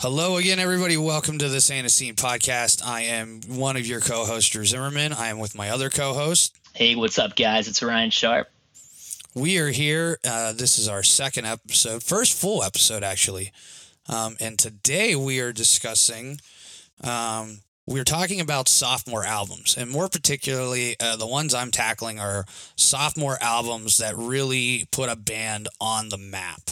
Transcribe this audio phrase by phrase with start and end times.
[0.00, 0.96] Hello again, everybody.
[0.96, 2.82] Welcome to the Anacene podcast.
[2.82, 5.12] I am one of your co-hosts, Drew Zimmerman.
[5.12, 6.56] I am with my other co-host.
[6.72, 7.68] Hey, what's up, guys?
[7.68, 8.48] It's Ryan Sharp.
[9.34, 10.18] We are here.
[10.24, 13.52] Uh, this is our second episode, first full episode, actually.
[14.08, 16.40] Um, and today we are discussing,
[17.04, 19.76] um, we're talking about sophomore albums.
[19.76, 25.16] And more particularly, uh, the ones I'm tackling are sophomore albums that really put a
[25.16, 26.70] band on the map.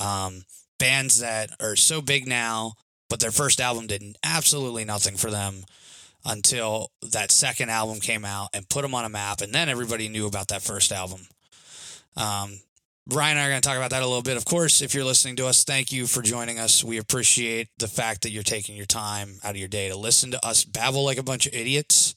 [0.00, 0.42] Um,
[0.84, 2.74] bands that are so big now,
[3.08, 5.64] but their first album did absolutely nothing for them
[6.26, 9.40] until that second album came out and put them on a map.
[9.40, 11.20] And then everybody knew about that first album.
[12.16, 12.60] Um,
[13.10, 14.36] Ryan and I are going to talk about that a little bit.
[14.36, 16.84] Of course, if you're listening to us, thank you for joining us.
[16.84, 20.30] We appreciate the fact that you're taking your time out of your day to listen
[20.32, 22.14] to us babble like a bunch of idiots.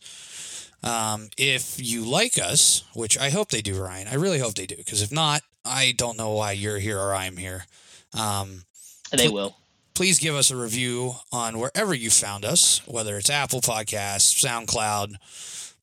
[0.84, 4.66] Um, if you like us, which I hope they do, Ryan, I really hope they
[4.66, 7.66] do, because if not, I don't know why you're here or I'm here.
[8.14, 8.64] Um,
[9.12, 9.56] they will.
[9.94, 15.16] Please give us a review on wherever you found us, whether it's Apple Podcasts, SoundCloud,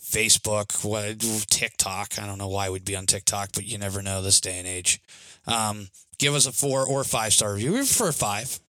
[0.00, 2.18] Facebook, what TikTok.
[2.20, 4.68] I don't know why we'd be on TikTok, but you never know this day and
[4.68, 5.00] age.
[5.46, 7.72] Um, give us a four or five star review.
[7.72, 8.60] We prefer five,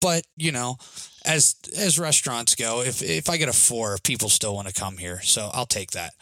[0.00, 0.76] but you know,
[1.24, 4.98] as as restaurants go, if if I get a four, people still want to come
[4.98, 6.14] here, so I'll take that.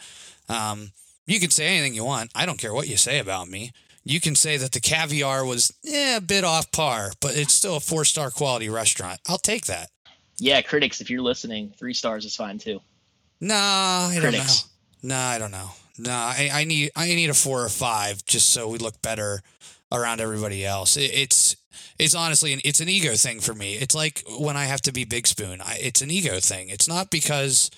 [0.49, 0.93] Um,
[1.27, 2.31] you can say anything you want.
[2.33, 3.71] I don't care what you say about me
[4.03, 7.77] you can say that the caviar was eh, a bit off par, but it's still
[7.77, 9.19] a four star quality restaurant.
[9.27, 9.89] I'll take that.
[10.39, 12.81] Yeah, critics, if you're listening, three stars is fine too.
[13.39, 14.63] Nah, I critics.
[15.01, 15.15] don't know.
[15.15, 15.69] Nah, I don't know.
[15.97, 19.41] Nah, I, I need I need a four or five just so we look better
[19.91, 20.97] around everybody else.
[20.97, 21.55] It, it's
[21.99, 23.75] it's honestly an, it's an ego thing for me.
[23.75, 25.61] It's like when I have to be Big Spoon.
[25.61, 26.69] I, it's an ego thing.
[26.69, 27.69] It's not because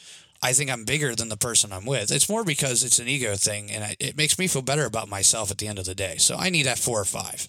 [0.46, 2.12] I think I'm bigger than the person I'm with.
[2.12, 5.50] It's more because it's an ego thing, and it makes me feel better about myself
[5.50, 6.18] at the end of the day.
[6.18, 7.48] So I need that four or five.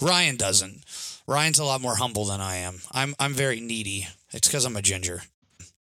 [0.00, 0.82] Ryan doesn't.
[1.26, 2.80] Ryan's a lot more humble than I am.
[2.90, 4.08] I'm I'm very needy.
[4.30, 5.24] It's because I'm a ginger.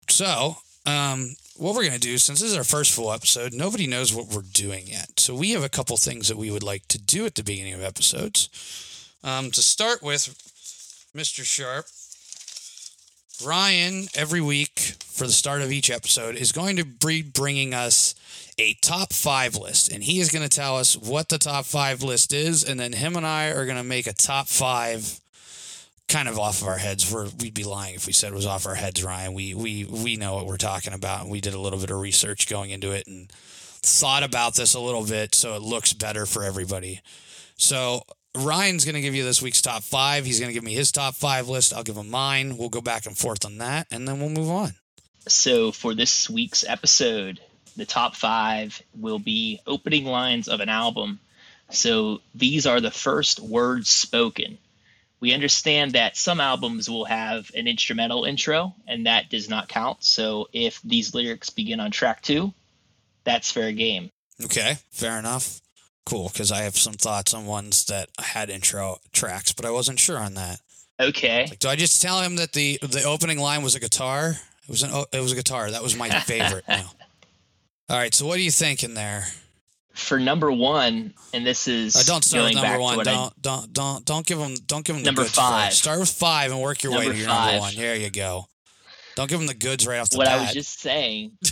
[0.09, 4.15] So, um, what we're gonna do since this is our first full episode, nobody knows
[4.15, 5.21] what we're doing yet.
[5.21, 7.75] So we have a couple things that we would like to do at the beginning
[7.75, 8.49] of episodes.
[9.23, 10.35] Um, to start with,
[11.15, 11.45] Mr.
[11.45, 11.85] Sharp,
[13.45, 18.15] Ryan, every week for the start of each episode, is going to be bringing us
[18.59, 19.93] a top five list.
[19.93, 22.65] And he is going to tell us what the top five list is.
[22.65, 25.21] And then him and I are going to make a top five
[26.09, 27.13] kind of off of our heads.
[27.13, 29.35] We're, we'd be lying if we said it was off our heads, Ryan.
[29.35, 31.23] We, we, we know what we're talking about.
[31.23, 34.75] And we did a little bit of research going into it and thought about this
[34.75, 37.01] a little bit so it looks better for everybody.
[37.57, 38.03] So
[38.37, 40.25] Ryan's going to give you this week's top five.
[40.27, 41.73] He's going to give me his top five list.
[41.73, 42.57] I'll give him mine.
[42.57, 44.75] We'll go back and forth on that, and then we'll move on.
[45.29, 47.41] So, for this week's episode,
[47.77, 51.19] the top five will be opening lines of an album.
[51.71, 54.59] So, these are the first words spoken.
[55.19, 60.05] We understand that some albums will have an instrumental intro, and that does not count.
[60.05, 62.53] So, if these lyrics begin on track two,
[63.25, 64.11] that's fair game.
[64.45, 65.61] Okay, fair enough
[66.07, 70.01] cool because I have some thoughts on ones that had intro tracks, but I wasn't
[70.01, 70.61] sure on that.
[70.99, 71.47] Okay.
[71.51, 74.31] Like, do I just tell him that the the opening line was a guitar?
[74.31, 75.71] It was an it was a guitar.
[75.71, 76.65] That was my favorite.
[76.67, 76.91] now.
[77.91, 78.15] All right.
[78.15, 79.27] So what are you thinking there?
[79.93, 83.05] For number one, and this is uh, don't start with number one.
[83.05, 85.71] Don't, I, don't don't don't give them don't give them number the five.
[85.71, 85.83] First.
[85.83, 87.53] Start with five and work your number way to your five.
[87.53, 87.75] number one.
[87.77, 88.47] There you go.
[89.17, 90.35] Don't give them the goods right off the what bat.
[90.35, 91.39] What I was just saying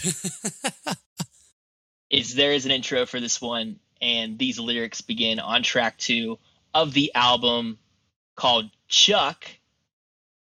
[2.10, 6.38] is there is an intro for this one and these lyrics begin on track two
[6.75, 7.78] of the album
[8.37, 9.47] called Chuck.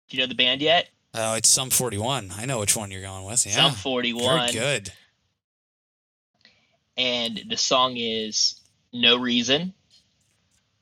[0.09, 0.89] Do you know the band yet?
[1.13, 2.31] Oh, it's Sum 41.
[2.35, 3.45] I know which one you're going with.
[3.45, 3.53] Yeah.
[3.53, 4.23] Sum 41.
[4.23, 4.91] Very good.
[6.97, 8.59] And the song is
[8.91, 9.73] No Reason.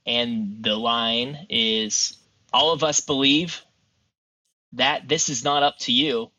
[0.05, 2.17] And the line is
[2.53, 3.61] All of us believe
[4.73, 6.31] that this is not up to you.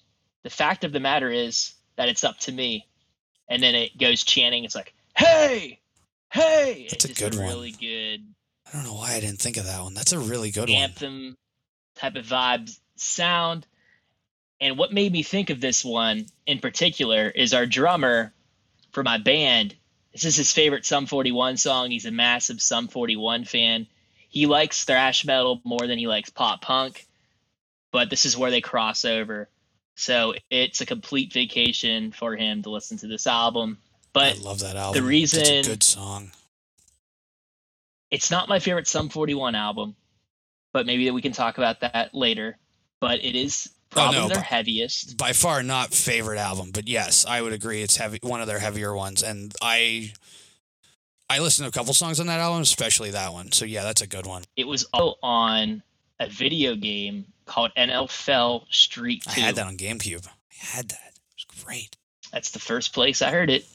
[0.42, 2.86] The fact of the matter is that it's up to me.
[3.48, 5.80] And then it goes chanting, it's like, Hey,
[6.32, 7.46] hey, that's a good a one.
[7.46, 8.24] Really good.
[8.66, 9.94] I don't know why I didn't think of that one.
[9.94, 11.36] That's a really good anthem one.
[11.96, 13.66] type of vibes sound.
[14.60, 18.32] And what made me think of this one in particular is our drummer
[18.92, 19.74] for my band.
[20.12, 21.90] This is his favorite Sum 41 song.
[21.90, 23.86] He's a massive Sum 41 fan.
[24.28, 27.06] He likes thrash metal more than he likes pop punk,
[27.90, 29.48] but this is where they cross over.
[29.96, 33.78] So it's a complete vacation for him to listen to this album.
[34.12, 35.02] But I love that album.
[35.02, 36.30] The reason it's a good song.
[38.10, 39.96] It's not my favorite Sum 41 album,
[40.72, 42.58] but maybe we can talk about that later.
[43.00, 45.16] But it is probably oh, no, their heaviest.
[45.16, 48.58] By far not favorite album, but yes, I would agree it's heavy one of their
[48.58, 49.22] heavier ones.
[49.22, 50.12] And I
[51.30, 53.52] I listened to a couple songs on that album, especially that one.
[53.52, 54.42] So yeah, that's a good one.
[54.56, 55.82] It was all on
[56.20, 59.40] a video game called NFL Street 2.
[59.40, 60.26] I had that on GameCube.
[60.26, 60.30] I
[60.76, 61.12] had that.
[61.14, 61.96] It was great.
[62.32, 63.66] That's the first place I heard it.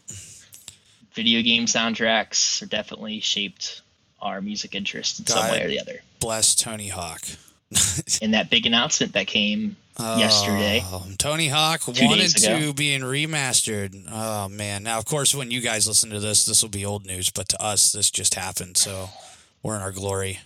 [1.13, 3.81] Video game soundtracks are definitely shaped
[4.21, 6.01] our music interest in some way or the other.
[6.19, 7.21] Bless Tony Hawk.
[8.21, 10.83] And that big announcement that came Yesterday.
[10.86, 14.06] Oh, Tony Hawk and two being remastered.
[14.12, 14.83] Oh man!
[14.83, 17.50] Now, of course, when you guys listen to this, this will be old news, but
[17.50, 19.09] to us, this just happened, so
[19.63, 20.39] we're in our glory.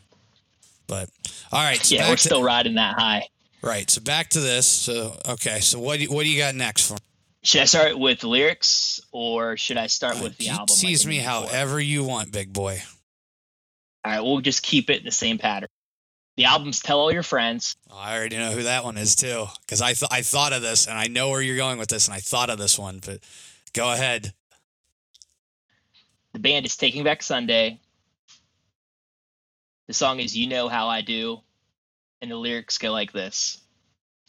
[0.87, 1.09] But
[1.51, 3.27] all right, so yeah, we're to, still riding that high.
[3.61, 3.89] right.
[3.89, 4.67] So back to this.
[4.67, 6.97] So okay, so what do you, what do you got next for?
[7.43, 10.67] Should I start with lyrics or should I start with the You album?
[10.69, 12.81] like Tease I me however you want, big boy.
[14.05, 15.69] All right, we'll just keep it in the same pattern.
[16.37, 17.75] The album's Tell All Your Friends.
[17.93, 20.87] I already know who that one is too, because I th- I thought of this,
[20.87, 23.01] and I know where you're going with this, and I thought of this one.
[23.05, 23.19] But
[23.73, 24.33] go ahead.
[26.33, 27.79] The band is Taking Back Sunday.
[29.87, 31.41] The song is You Know How I Do.
[32.21, 33.59] And the lyrics go like this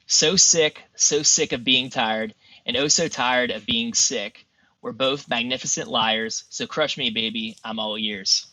[0.06, 2.34] So sick, so sick of being tired,
[2.66, 4.46] and oh so tired of being sick.
[4.80, 7.56] We're both magnificent liars, so crush me, baby.
[7.64, 8.46] I'm all ears.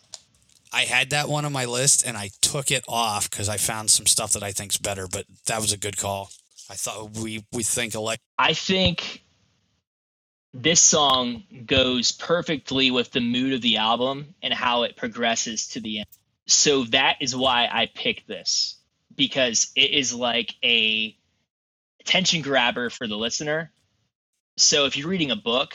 [0.72, 3.90] I had that one on my list and I took it off because I found
[3.90, 6.30] some stuff that I think's better, but that was a good call.
[6.70, 8.20] I thought we we think alike.
[8.38, 9.24] I think
[10.54, 15.80] this song goes perfectly with the mood of the album and how it progresses to
[15.80, 16.08] the end.
[16.48, 18.76] So that is why I picked this
[19.16, 21.16] because it is like a
[22.00, 23.72] attention grabber for the listener.
[24.60, 25.74] So if you're reading a book,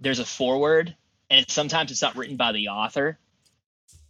[0.00, 0.94] there's a foreword
[1.30, 3.18] and it's, sometimes it's not written by the author.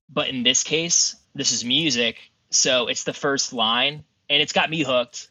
[0.09, 2.19] But in this case, this is music,
[2.51, 5.29] so it's the first line and it's got me hooked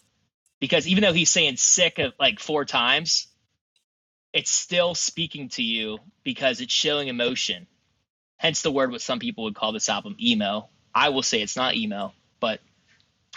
[0.62, 3.28] because even though he's saying sick of like four times,
[4.32, 7.68] it's still speaking to you because it's showing emotion.
[8.38, 10.70] Hence the word what some people would call this album emo.
[10.96, 12.62] I will say it's not emo, but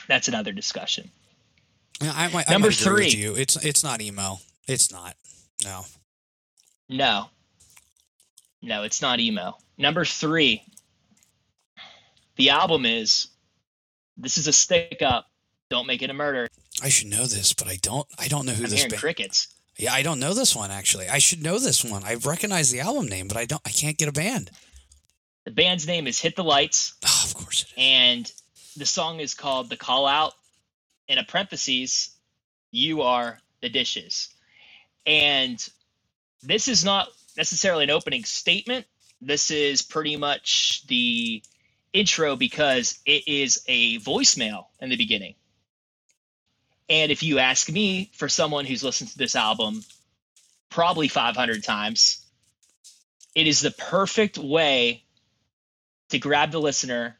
[0.07, 1.11] that's another discussion.
[2.11, 3.21] I might, Number I might agree with three.
[3.21, 3.35] you.
[3.35, 4.39] It's it's not emo.
[4.69, 5.17] It's not.
[5.65, 5.85] No.
[6.89, 7.27] No.
[8.63, 9.57] No, it's not emo.
[9.79, 10.63] Number three.
[12.37, 13.29] The album is
[14.17, 15.27] This is a stick up.
[15.71, 16.49] Don't make it a murder.
[16.83, 18.07] I should know this, but I don't.
[18.19, 19.01] I don't know who I'm this hearing band.
[19.01, 19.49] crickets.
[19.79, 21.09] Yeah, I don't know this one actually.
[21.09, 22.05] I should know this one.
[22.05, 23.63] I recognize the album name, but I don't.
[23.65, 24.51] I can't get a band.
[25.45, 26.95] The band's name is Hit the Lights.
[27.05, 27.75] Oh, of course it is.
[27.77, 28.33] and
[28.77, 30.35] the song is called "The Call Out."
[31.09, 32.11] In a parentheses,
[32.71, 34.29] you are the dishes,
[35.07, 35.69] and
[36.43, 38.87] this is not necessarily an opening statement.
[39.21, 41.43] This is pretty much the
[41.93, 45.35] intro because it is a voicemail in the beginning.
[46.89, 49.83] And if you ask me, for someone who's listened to this album
[50.69, 52.25] probably 500 times,
[53.35, 55.05] it is the perfect way
[56.11, 57.17] to grab the listener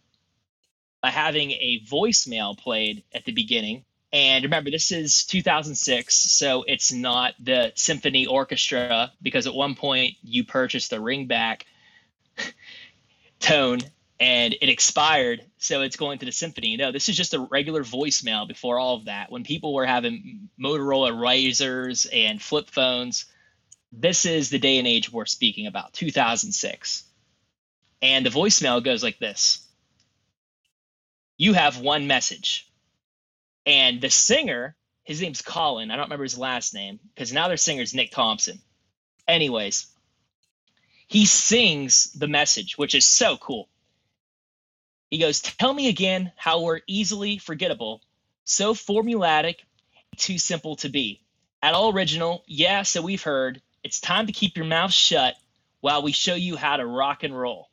[1.03, 3.85] by having a voicemail played at the beginning.
[4.13, 10.15] And remember, this is 2006, so it's not the symphony orchestra because at one point
[10.23, 11.63] you purchased the ringback
[13.41, 13.81] tone
[14.21, 16.77] and it expired, so it's going to the symphony.
[16.77, 19.33] No, this is just a regular voicemail before all of that.
[19.33, 23.25] When people were having Motorola Razors and flip phones,
[23.91, 27.03] this is the day and age we're speaking about, 2006.
[28.01, 29.62] And the voicemail goes like this
[31.37, 32.69] You have one message.
[33.67, 35.91] And the singer, his name's Colin.
[35.91, 38.61] I don't remember his last name because now their singer's Nick Thompson.
[39.29, 39.87] Anyways,
[41.07, 43.69] he sings the message, which is so cool.
[45.11, 48.01] He goes, Tell me again how we're easily forgettable,
[48.45, 49.57] so formulatic,
[50.17, 51.21] too simple to be.
[51.63, 53.61] At all original, yeah, so we've heard.
[53.85, 55.35] It's time to keep your mouth shut
[55.81, 57.69] while we show you how to rock and roll.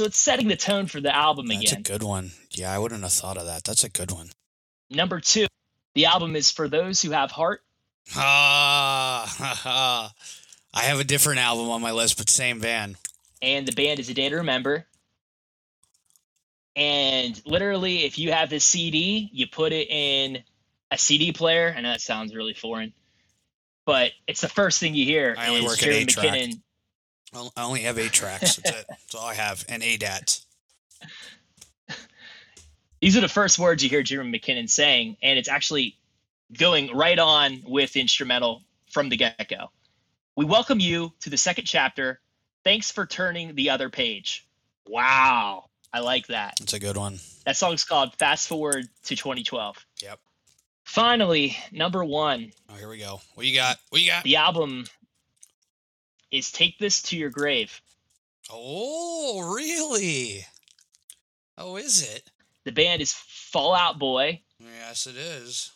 [0.00, 1.82] So it's setting the tone for the album That's again.
[1.82, 2.30] That's a good one.
[2.52, 3.64] Yeah, I wouldn't have thought of that.
[3.64, 4.30] That's a good one.
[4.88, 5.46] Number two,
[5.94, 7.60] the album is for those who have heart.
[8.16, 10.12] Ah, ha, ha.
[10.72, 12.96] I have a different album on my list, but same band.
[13.42, 14.86] and the band is a day to remember.
[16.74, 20.42] And literally, if you have this CD, you put it in
[20.90, 21.74] a CD player.
[21.76, 22.94] I know that sounds really foreign,
[23.84, 25.34] but it's the first thing you hear.
[25.36, 26.24] I only work at Jerry eight-track.
[26.24, 26.60] McKinnon.
[27.34, 28.56] I only have eight tracks.
[28.56, 28.86] That's it.
[28.88, 30.44] That's all I have, and ADATs.
[33.00, 35.96] These are the first words you hear Jeremy McKinnon saying, and it's actually
[36.58, 39.70] going right on with instrumental from the get go.
[40.36, 42.20] We welcome you to the second chapter.
[42.62, 44.46] Thanks for turning the other page.
[44.86, 45.64] Wow.
[45.92, 46.56] I like that.
[46.58, 47.20] That's a good one.
[47.46, 49.76] That song's called Fast Forward to 2012.
[50.02, 50.18] Yep.
[50.84, 53.20] Finally, number one, Oh, here we go.
[53.34, 53.78] What you got?
[53.88, 54.24] What you got?
[54.24, 54.84] the album
[56.30, 57.80] is Take This to Your Grave.
[58.50, 60.44] Oh, really?
[61.58, 62.30] Oh, is it?
[62.64, 65.72] The band is Fall Out Boy, Yes, it is.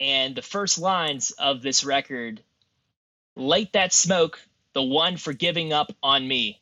[0.00, 2.42] and the first lines of this record
[3.36, 4.40] light that smoke,
[4.74, 6.60] the one for giving up on me.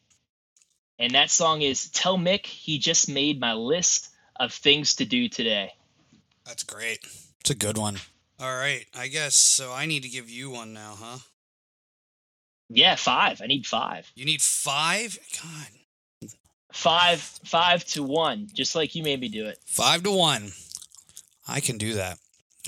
[0.98, 5.28] And that song is Tell Mick he just made my list of things to do
[5.28, 5.72] today.
[6.44, 7.00] That's great.
[7.40, 7.96] It's a good one.
[8.38, 8.86] All right.
[8.94, 9.72] I guess so.
[9.72, 11.18] I need to give you one now, huh?
[12.70, 13.42] Yeah, five.
[13.42, 14.10] I need five.
[14.14, 15.18] You need five?
[15.42, 16.30] God.
[16.72, 19.58] Five, five to one, just like you made me do it.
[19.66, 20.52] Five to one.
[21.48, 22.18] I can do that.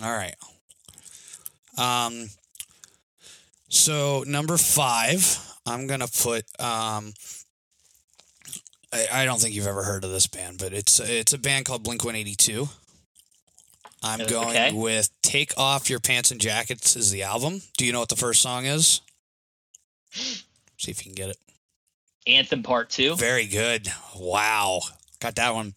[0.03, 0.35] All right.
[1.79, 2.29] Um.
[3.69, 6.45] So number five, I'm gonna put.
[6.61, 7.15] Um.
[8.93, 11.65] I, I don't think you've ever heard of this band, but it's it's a band
[11.67, 12.69] called Blink 182.
[14.03, 14.73] I'm Uh, going okay.
[14.73, 17.63] with "Take Off Your Pants and Jackets" is the album.
[17.79, 19.01] Do you know what the first song is?
[20.13, 21.39] See if you can get it.
[22.27, 23.17] Anthem Part Two.
[23.17, 23.89] Very good.
[24.17, 24.81] Wow.
[25.21, 25.75] Got that one.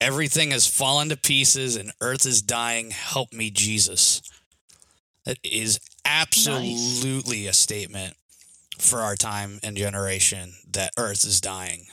[0.00, 2.90] Everything has fallen to pieces and earth is dying.
[2.90, 4.22] Help me, Jesus.
[5.24, 8.14] That is absolutely a statement
[8.78, 11.86] for our time and generation that earth is dying.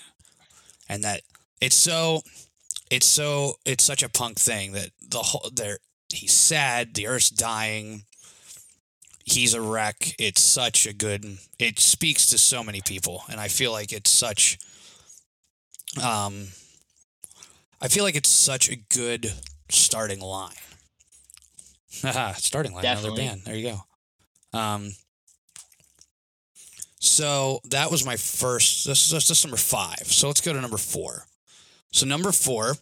[0.90, 1.22] And that
[1.62, 2.22] it's so
[2.90, 5.78] it's so it's such a punk thing that the whole there
[6.12, 8.04] he's sad, the earth's dying,
[9.32, 10.16] he's a wreck.
[10.20, 11.38] It's such a good.
[11.60, 14.58] It speaks to so many people, and I feel like it's such.
[16.02, 16.48] Um,
[17.82, 19.34] I feel like it's such a good
[19.70, 20.54] starting line.
[22.38, 23.22] Starting line, Definitely.
[23.24, 23.42] another band.
[23.46, 23.76] There you
[24.54, 24.58] go.
[24.58, 24.92] Um.
[27.00, 28.86] So that was my first.
[28.86, 30.04] This is this is number five.
[30.08, 31.26] So let's go to number four.
[31.92, 32.76] So number four.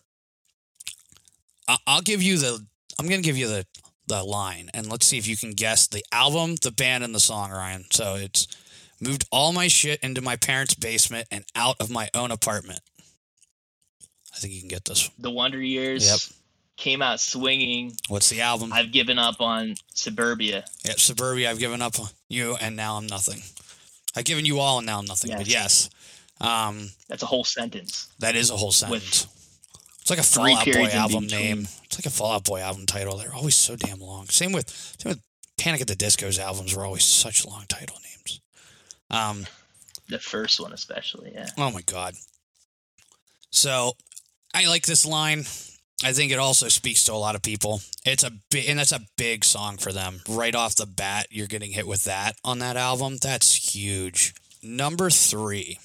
[1.68, 2.65] I- I'll give you the.
[3.00, 3.65] I'm gonna give you the
[4.10, 7.20] the line and let's see if you can guess the album, the band, and the
[7.22, 7.86] song, Ryan.
[7.92, 8.48] So it's
[9.00, 12.82] moved all my shit into my parents' basement and out of my own apartment.
[14.36, 15.10] I think you can get this.
[15.18, 16.06] The Wonder Years.
[16.10, 16.20] Yep.
[16.78, 17.94] Came out swinging.
[18.08, 18.72] What's the album?
[18.72, 20.63] I've given up on Suburbia.
[20.86, 21.50] yeah, Suburbia.
[21.51, 23.42] I've given up on you, and now I'm nothing.
[24.16, 25.32] I've given you all, and now I'm nothing.
[25.36, 25.89] But yes,
[26.39, 28.08] um, That's a whole sentence.
[28.20, 29.28] that is a whole sentence.
[30.10, 31.68] It's like a Fall Out Boy album name.
[31.84, 33.18] It's like a Fall Out Boy album title.
[33.18, 34.25] They're always so damn long.
[34.25, 35.22] Same with same with
[35.60, 38.42] Panic at the Disco's albums were always such long title names.
[39.12, 39.46] Um,
[40.08, 41.34] The first one, especially.
[41.36, 41.50] Yeah.
[41.60, 42.16] Oh my god.
[43.51, 43.94] So,
[44.54, 45.39] I like this line.
[46.04, 47.82] I think it also speaks to a lot of people.
[48.04, 50.22] It's a big, and that's a big song for them.
[50.28, 53.18] Right off the bat, you're getting hit with that on that album.
[53.22, 54.34] That's huge.
[54.63, 55.78] Number three.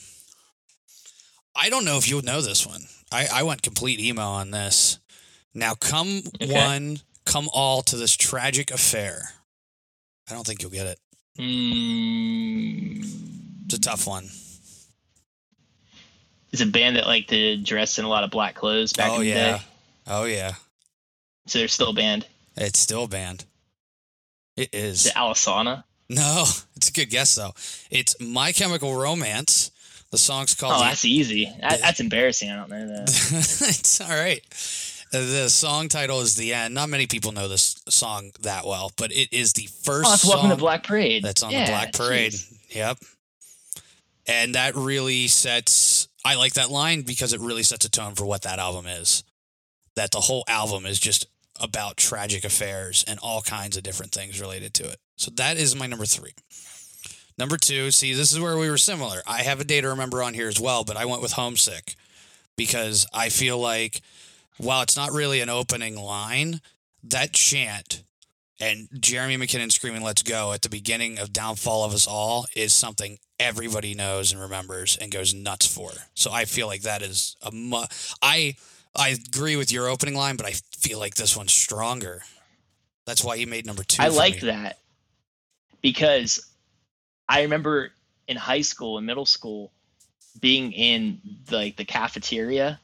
[1.54, 2.86] I don't know if you'll know this one.
[3.14, 4.98] I, I went complete emo on this.
[5.54, 6.52] Now, come Okay.
[6.52, 9.30] one, come all to this tragic affair.
[10.28, 10.98] I don't think you'll get it.
[11.38, 13.04] Mm,
[13.66, 14.28] It's a tough one.
[16.52, 19.14] it's a band that liked to dress in a lot of black clothes back oh
[19.16, 19.56] in the yeah.
[19.58, 19.62] day.
[20.06, 20.52] Oh yeah.
[21.46, 22.26] So they're still a band.
[22.56, 23.44] It's still banned.
[24.56, 25.00] It is.
[25.00, 25.82] Is it Alesana?
[26.08, 26.44] No,
[26.76, 27.54] it's a good guess though.
[27.90, 29.70] It's My Chemical Romance.
[30.14, 30.74] The song's called.
[30.74, 31.52] Oh, The- that's easy.
[31.60, 32.48] That, that's embarrassing.
[32.48, 33.08] I don't know that.
[33.68, 34.40] it's all right.
[35.12, 36.72] Uh, The song title is The End.
[36.72, 40.22] Not many people know this song that well, but it is the first Oh, that's
[40.22, 41.24] song Welcome to Black Parade.
[41.24, 42.30] that's on Yeah, the Black Parade.
[42.30, 42.56] jeez.
[42.76, 42.98] Yep.
[44.28, 46.06] And that really sets.
[46.24, 49.24] I like that line because it really sets a tone for what that album is.
[49.96, 51.26] That the whole album is just
[51.60, 54.98] about tragic affairs and all kinds of different things related to it.
[55.16, 56.34] So that is my number three.
[57.36, 59.20] Number two, see, this is where we were similar.
[59.26, 61.96] I have a day to remember on here as well, but I went with Homesick
[62.56, 64.02] because I feel like
[64.58, 66.60] while it's not really an opening line,
[67.02, 68.02] that chant
[68.60, 72.72] and Jeremy McKinnon screaming "Let's go" at the beginning of "Downfall of Us All" is
[72.72, 75.90] something everybody knows and remembers and goes nuts for.
[76.14, 77.86] So I feel like that is a mu-
[78.22, 78.54] I
[78.94, 82.22] I agree with your opening line, but I feel like this one's stronger.
[83.06, 84.02] That's why he made number two.
[84.02, 84.48] I like me.
[84.50, 84.78] that
[85.82, 86.46] because
[87.28, 87.90] I remember
[88.28, 89.72] in high school and middle school
[90.40, 92.80] being in like the cafeteria,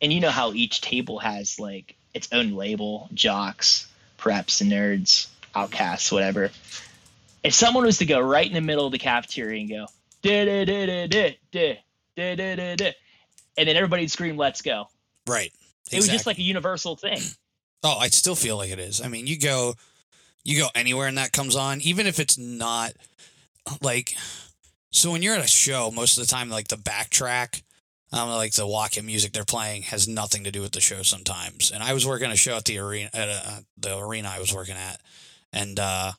[0.00, 6.10] and you know how each table has like its own label: jocks, preps, nerds, outcasts,
[6.10, 6.50] whatever.
[7.42, 9.86] If someone was to go right in the middle of the cafeteria and go
[13.56, 14.88] and then everybody'd scream "Let's go,"
[15.26, 15.52] Right.
[15.90, 17.20] it was just like a universal thing.
[17.82, 19.02] Oh, I still feel like it is.
[19.02, 19.74] I mean, you go,
[20.42, 22.94] you go anywhere and that comes on, even if it's not
[23.80, 24.14] like.
[24.90, 27.62] So when you're at a show, most of the time, like the backtrack,
[28.12, 31.72] um, like the walk-in music they're playing has nothing to do with the show sometimes.
[31.72, 34.54] And I was working a show at the arena, at uh the arena I was
[34.54, 35.00] working at,
[35.52, 36.12] and uh,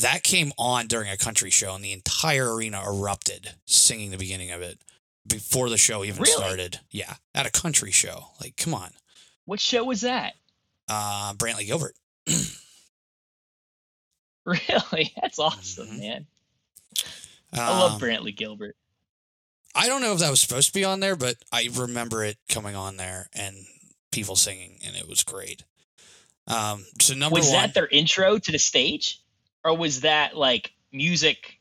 [0.00, 4.50] that came on during a country show, and the entire arena erupted singing the beginning
[4.52, 4.78] of it
[5.26, 6.32] before the show even Really?
[6.32, 6.80] started.
[6.90, 8.28] Yeah, at a country show.
[8.40, 8.92] Like, come on,
[9.44, 10.32] What show was that?
[10.88, 11.94] uh, Brantley Gilbert.
[14.46, 15.12] Really?
[15.20, 15.98] That's awesome, Mhm.
[15.98, 16.26] man.
[17.52, 18.76] I love Um, Brantley Gilbert.
[19.74, 22.38] I don't know if that was supposed to be on there, but I remember it
[22.48, 23.66] coming on there and
[24.10, 25.62] people singing, and it was great.
[26.46, 29.20] Um, so number Was one, that their intro to the stage,
[29.62, 31.60] or was that like music,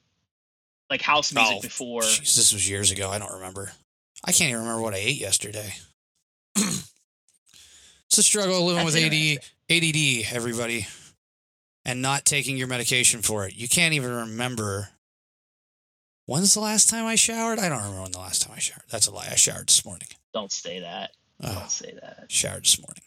[0.89, 2.01] like house music Oh, before?
[2.01, 3.09] Jeez, this was years ago.
[3.12, 3.71] I don't remember.
[4.24, 5.74] I can't even remember what I ate yesterday.
[6.55, 6.88] it's
[8.17, 9.39] a struggle living That's with AD.
[9.71, 10.88] ADD, everybody,
[11.89, 13.55] and not taking your medication for it.
[13.55, 14.89] You can't even remember.
[16.27, 17.58] When's the last time I showered?
[17.58, 18.84] I don't remember when the last time I showered.
[18.91, 19.27] That's a lie.
[19.31, 20.08] I showered this morning.
[20.31, 21.12] Don't say that.
[21.43, 22.25] Oh, Don't say that.
[22.27, 23.01] showered this morning.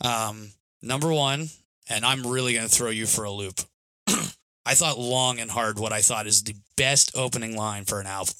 [0.00, 1.48] Um, number one,
[1.88, 3.60] and I'm really going to throw you for a loop.
[4.06, 8.06] I thought long and hard what I thought is the best opening line for an
[8.06, 8.34] album.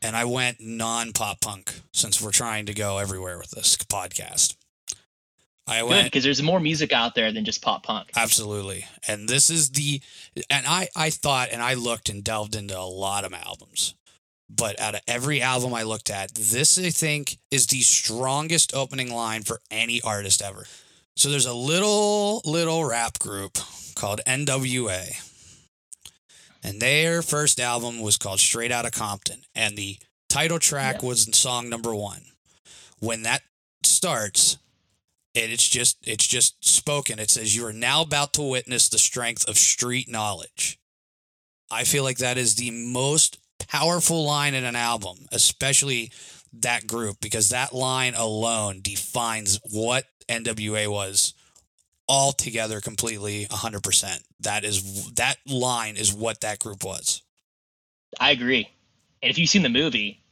[0.00, 4.54] And I went non pop punk since we're trying to go everywhere with this podcast.
[5.70, 8.10] I Good, went because there's more music out there than just pop punk.
[8.16, 8.86] Absolutely.
[9.06, 10.00] And this is the
[10.50, 13.94] and I I thought and I looked and delved into a lot of albums.
[14.48, 19.14] But out of every album I looked at, this I think is the strongest opening
[19.14, 20.66] line for any artist ever.
[21.14, 23.58] So there's a little little rap group
[23.94, 25.26] called NWA.
[26.62, 29.98] And their first album was called Straight Outta Compton and the
[30.28, 32.22] title track was song number 1.
[32.98, 33.42] When that
[33.82, 34.58] starts,
[35.34, 38.98] and it's just it's just spoken it says you are now about to witness the
[38.98, 40.78] strength of street knowledge
[41.70, 46.10] i feel like that is the most powerful line in an album especially
[46.52, 51.34] that group because that line alone defines what nwa was
[52.08, 57.22] altogether completely 100% that is that line is what that group was
[58.18, 58.68] I agree.
[59.22, 60.22] And if you've seen the movie,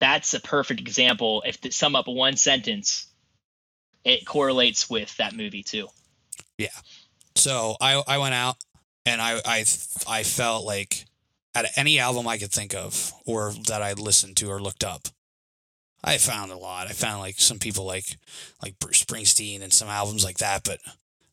[0.00, 1.42] that's a perfect example.
[1.46, 3.05] If to sum up one sentence,
[4.06, 5.88] it correlates with that movie too.
[6.56, 6.68] Yeah.
[7.34, 8.56] So I I went out
[9.04, 9.64] and I I
[10.08, 11.04] I felt like
[11.54, 15.08] of any album I could think of or that I listened to or looked up,
[16.04, 16.86] I found a lot.
[16.86, 18.16] I found like some people like
[18.62, 20.78] like Bruce Springsteen and some albums like that, but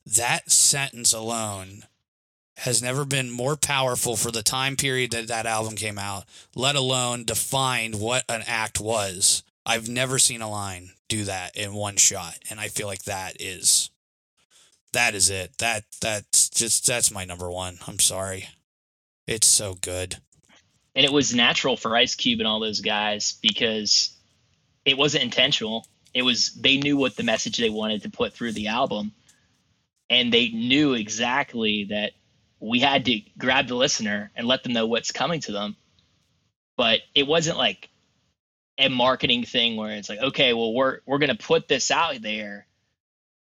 [0.05, 1.83] that sentence alone
[2.57, 6.75] has never been more powerful for the time period that that album came out, let
[6.75, 9.43] alone defined what an act was.
[9.65, 13.37] I've never seen a line do that in one shot, and I feel like that
[13.39, 13.91] is
[14.93, 15.57] that is it.
[15.59, 17.77] That that's just that's my number one.
[17.87, 18.49] I'm sorry.
[19.27, 20.17] It's so good.
[20.95, 24.15] And it was natural for Ice Cube and all those guys because
[24.85, 25.87] it wasn't intentional.
[26.13, 29.11] It was they knew what the message they wanted to put through the album.
[30.09, 32.11] And they knew exactly that
[32.59, 35.75] we had to grab the listener and let them know what's coming to them.
[36.75, 37.89] But it wasn't like
[38.77, 42.67] a marketing thing where it's like, okay, well we're we're gonna put this out there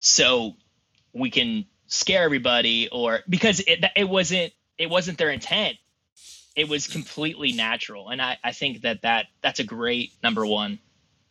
[0.01, 0.57] so
[1.13, 5.77] we can scare everybody or because it it wasn't it wasn't their intent
[6.55, 10.79] it was completely natural and i i think that that that's a great number one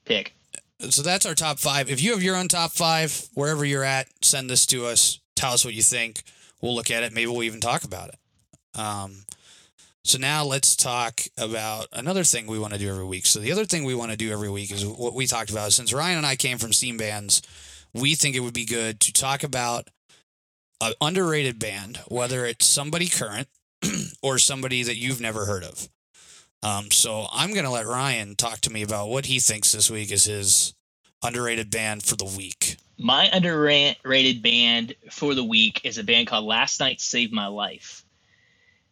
[0.04, 0.34] pick
[0.80, 1.90] So that's our top five.
[1.92, 5.20] If you have your own top five, wherever you're at, send this to us.
[5.36, 6.24] Tell us what you think.
[6.62, 7.14] We'll look at it.
[7.14, 8.80] Maybe we'll even talk about it.
[8.80, 9.26] Um,
[10.08, 13.26] so now let's talk about another thing we want to do every week.
[13.26, 15.74] So the other thing we want to do every week is what we talked about.
[15.74, 17.42] Since Ryan and I came from steam bands,
[17.94, 19.90] we think it would be good to talk about
[20.80, 23.50] an underrated band, whether it's somebody current
[24.22, 25.90] or somebody that you've never heard of.
[26.64, 29.92] Um, so I'm going to let Ryan talk to me about what he thinks this
[29.92, 30.74] week is his
[31.24, 32.78] underrated band for the week.
[32.98, 38.04] my underrated band for the week is a band called last night saved my life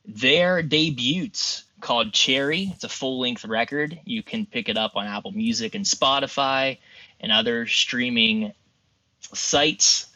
[0.07, 2.71] their debuts called cherry.
[2.73, 3.99] It's a full-length record.
[4.05, 6.79] You can pick it up on apple music and spotify
[7.19, 8.53] and other streaming
[9.33, 10.07] sites.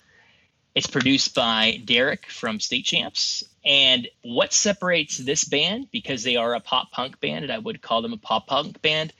[0.75, 3.43] It's produced by derek from state champs.
[3.65, 7.82] And what separates this band because they are a pop punk band and i would
[7.82, 9.13] call them a pop punk band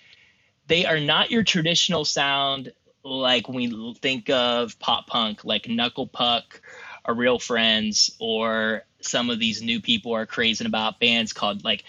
[0.68, 2.72] they are not your traditional sound
[3.04, 6.62] like we think of pop punk like knuckle puck
[7.06, 11.84] or real friends or some of these new people are crazing about bands called like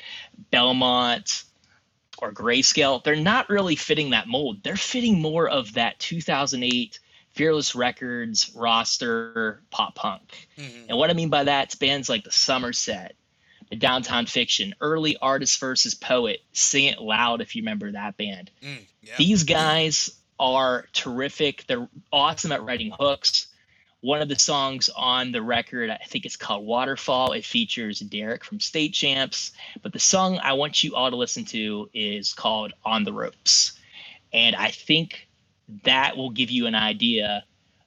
[0.51, 1.45] belmont
[2.23, 6.99] or grayscale they're not really fitting that mold they're fitting more of that 2008
[7.31, 10.49] fearless records roster pop punk
[10.89, 13.15] and what I mean by that, it's bands like the Summer Set,
[13.71, 18.51] the Downtown Fiction, early artist versus poet, Sing It Loud, if you remember that band.
[18.63, 19.15] Mm, yeah.
[19.17, 21.65] These guys are terrific.
[21.69, 23.47] They're awesome at writing hooks.
[24.03, 27.33] One of the songs on the record, I think it's called Waterfall.
[27.33, 29.53] It features Derek from State Champs.
[29.83, 33.79] But the song I want you all to listen to is called On the Ropes.
[34.33, 35.29] And I think
[35.85, 37.45] that will give you an idea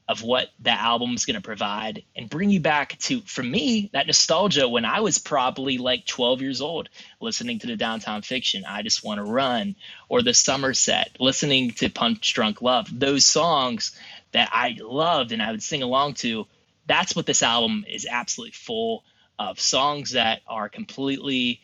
[0.08, 3.90] of what that album is going to provide and bring you back to, for me,
[3.94, 6.90] that nostalgia when I was probably like 12 years old,
[7.22, 9.76] listening to the Downtown Fiction, I Just Want to Run,
[10.10, 12.88] or the Summer Set, listening to Punch Drunk Love.
[12.92, 13.98] Those songs
[14.34, 16.46] that I loved and I would sing along to.
[16.86, 19.04] That's what this album is absolutely full
[19.40, 21.62] of songs that are completely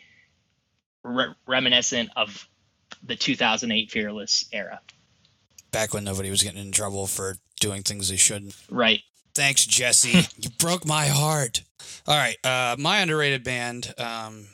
[1.03, 2.47] re- reminiscent of
[3.03, 4.79] the 2008 Fearless era.
[5.71, 8.55] Back when nobody was getting in trouble for doing things they shouldn't.
[8.69, 9.01] Right.
[9.36, 10.27] Thanks, Jesse.
[10.38, 11.63] you broke my heart.
[12.08, 12.38] All right.
[12.43, 13.93] Uh, my underrated band.
[13.97, 14.47] Um,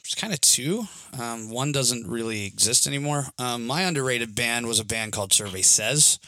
[0.00, 0.84] it's kind of two.
[1.20, 3.26] Um, one doesn't really exist anymore.
[3.38, 6.18] Um, my underrated band was a band called Survey Says.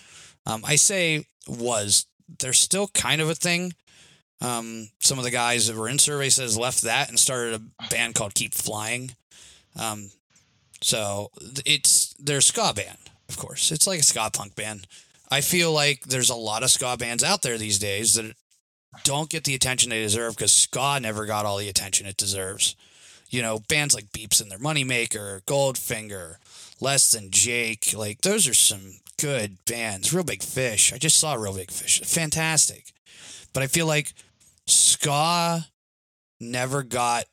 [0.51, 2.07] Um, I say was.
[2.39, 3.75] They're still kind of a thing.
[4.41, 7.89] Um, some of the guys that were in Survey Says left that and started a
[7.89, 9.15] band called Keep Flying.
[9.79, 10.11] Um,
[10.81, 11.31] so
[11.67, 13.71] it's their ska band, of course.
[13.71, 14.87] It's like a ska punk band.
[15.31, 18.35] I feel like there's a lot of ska bands out there these days that
[19.05, 22.75] don't get the attention they deserve because ska never got all the attention it deserves.
[23.29, 26.37] You know, bands like Beeps and their Moneymaker, Goldfinger,
[26.81, 30.13] Less Than Jake, like those are some good bands.
[30.13, 30.93] Reel Big Fish.
[30.93, 32.01] I just saw Reel Big Fish.
[32.01, 32.93] Fantastic.
[33.53, 34.13] But I feel like
[34.67, 35.67] ska
[36.41, 37.25] never got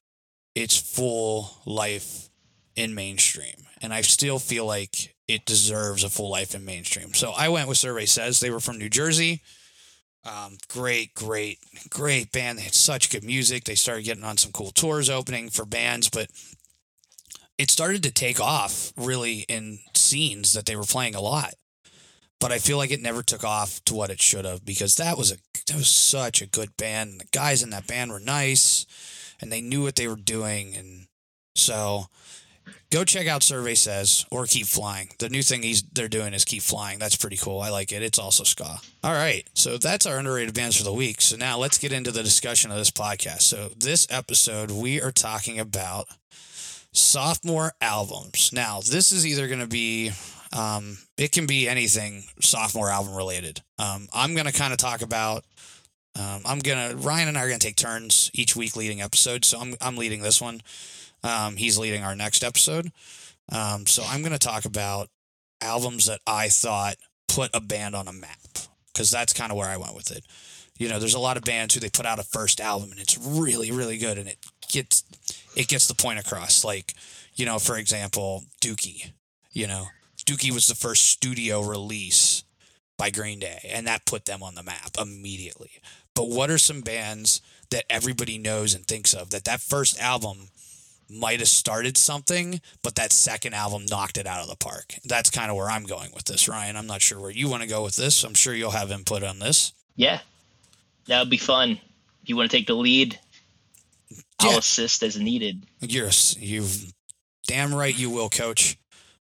[0.55, 2.29] its full life
[2.75, 3.55] in mainstream.
[3.81, 7.13] And I still feel like it deserves a full life in mainstream.
[7.13, 8.39] So I went with Survey Says.
[8.39, 9.41] They were from New Jersey.
[10.25, 12.57] Um, great, great, great band.
[12.57, 13.63] They had such good music.
[13.63, 16.29] They started getting on some cool tours opening for bands, but
[17.57, 21.53] it started to take off really in scenes that they were playing a lot.
[22.39, 25.17] But I feel like it never took off to what it should have because that
[25.17, 27.11] was a that was such a good band.
[27.11, 28.85] And the guys in that band were nice
[29.41, 31.07] and they knew what they were doing and
[31.55, 32.05] so
[32.91, 35.09] go check out Survey Says or Keep Flying.
[35.19, 36.99] The new thing he's they're doing is Keep Flying.
[36.99, 37.59] That's pretty cool.
[37.59, 38.03] I like it.
[38.03, 38.79] It's also ska.
[39.03, 41.21] All right, so that's our underrated bands for the week.
[41.21, 43.41] So now let's get into the discussion of this podcast.
[43.41, 46.07] So this episode we are talking about
[46.93, 48.51] sophomore albums.
[48.53, 50.11] Now this is either going to be
[50.53, 53.61] um, it can be anything sophomore album related.
[53.79, 55.43] Um, I'm going to kind of talk about.
[56.19, 59.49] Um, I'm gonna Ryan and I are gonna take turns each week leading episodes.
[59.49, 60.61] So I'm I'm leading this one.
[61.23, 62.91] Um, he's leading our next episode.
[63.51, 65.09] Um, so I'm to talk about
[65.61, 66.95] albums that I thought
[67.27, 68.39] put a band on a map
[68.91, 70.25] because that's kind of where I went with it.
[70.77, 72.99] You know, there's a lot of bands who they put out a first album and
[72.99, 74.37] it's really, really good and it
[74.69, 75.03] gets
[75.55, 76.63] it gets the point across.
[76.63, 76.93] Like,
[77.35, 79.11] you know, for example, Dookie.
[79.51, 79.87] You know,
[80.27, 82.43] Dookie was the first studio release
[82.97, 85.71] by Green Day, and that put them on the map immediately.
[86.13, 90.49] But what are some bands that everybody knows and thinks of that that first album
[91.09, 94.95] might have started something, but that second album knocked it out of the park.
[95.05, 96.75] That's kind of where I'm going with this, Ryan.
[96.75, 98.23] I'm not sure where you want to go with this.
[98.23, 99.71] I'm sure you'll have input on this.
[99.95, 100.19] Yeah,
[101.07, 101.79] that would be fun.
[102.23, 103.17] If you want to take the lead,
[104.39, 105.65] I'll assist as needed.
[105.79, 106.65] You're you,
[107.47, 108.77] damn right you will, Coach.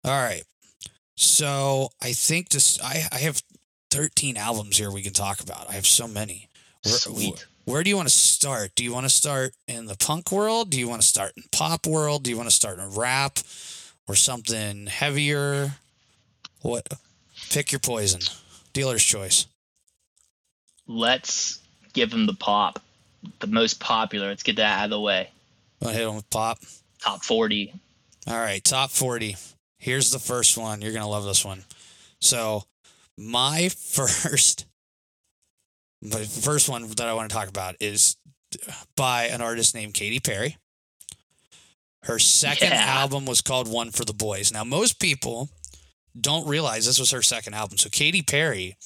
[0.04, 0.44] All right.
[1.14, 2.80] So I think this.
[2.82, 3.42] I I have
[3.90, 5.68] 13 albums here we can talk about.
[5.68, 6.48] I have so many.
[6.84, 8.74] Sweet where do you want to start?
[8.74, 10.70] Do you want to start in the punk world?
[10.70, 12.24] Do you want to start in pop world?
[12.24, 13.38] Do you want to start in rap
[14.08, 15.72] or something heavier?
[16.60, 16.92] What?
[17.50, 18.20] Pick your poison.
[18.72, 19.46] Dealer's choice.
[20.88, 21.60] Let's
[21.92, 22.80] give him the pop,
[23.40, 24.28] the most popular.
[24.28, 25.30] Let's get that out of the way.
[25.80, 26.58] Want to hit him with pop?
[27.00, 27.72] Top 40.
[28.26, 29.36] All right, top 40.
[29.82, 30.80] Here's the first one.
[30.80, 31.64] You're going to love this one.
[32.20, 32.62] So,
[33.18, 34.66] my first
[36.00, 38.16] the first one that I want to talk about is
[38.96, 40.56] by an artist named Katy Perry.
[42.04, 42.84] Her second yeah.
[42.86, 44.52] album was called One for the Boys.
[44.52, 45.48] Now, most people
[46.18, 47.76] don't realize this was her second album.
[47.76, 48.76] So, Katy Perry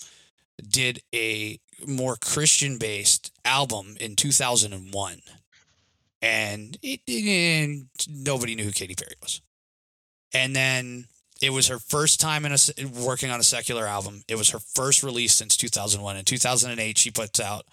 [0.67, 5.21] did a more Christian based album in 2001.
[6.23, 9.43] And it, it, nobody knew who Katy Perry was.
[10.35, 11.07] And then
[11.41, 14.23] it was her first time in a, working on a secular album.
[14.29, 16.17] It was her first release since 2001.
[16.17, 17.67] In 2008, she puts out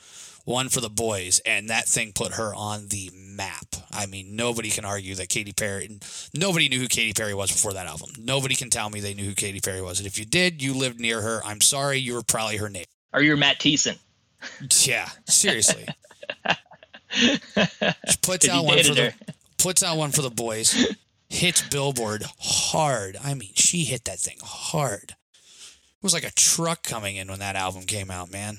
[0.46, 3.68] one for the boys, and that thing put her on the map.
[3.92, 6.00] I mean, nobody can argue that Katy Perry.
[6.34, 8.10] Nobody knew who Katy Perry was before that album.
[8.20, 10.00] Nobody can tell me they knew who Katy Perry was.
[10.00, 11.42] And if you did, you lived near her.
[11.46, 12.89] I'm sorry, you were probably her neighbor.
[13.13, 13.98] Or you're Matt Thiessen.
[14.86, 15.86] Yeah, seriously.
[17.12, 17.38] she
[18.22, 19.13] puts out one for the
[19.58, 20.94] puts out one for the boys
[21.34, 23.17] hits Billboard hard.
[23.24, 25.12] I mean, she hit that thing hard.
[25.12, 28.58] It was like a truck coming in when that album came out, man.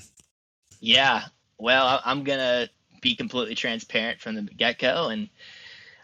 [0.79, 1.23] Yeah.
[1.57, 2.69] Well, I'm gonna
[3.01, 5.29] be completely transparent from the get go, and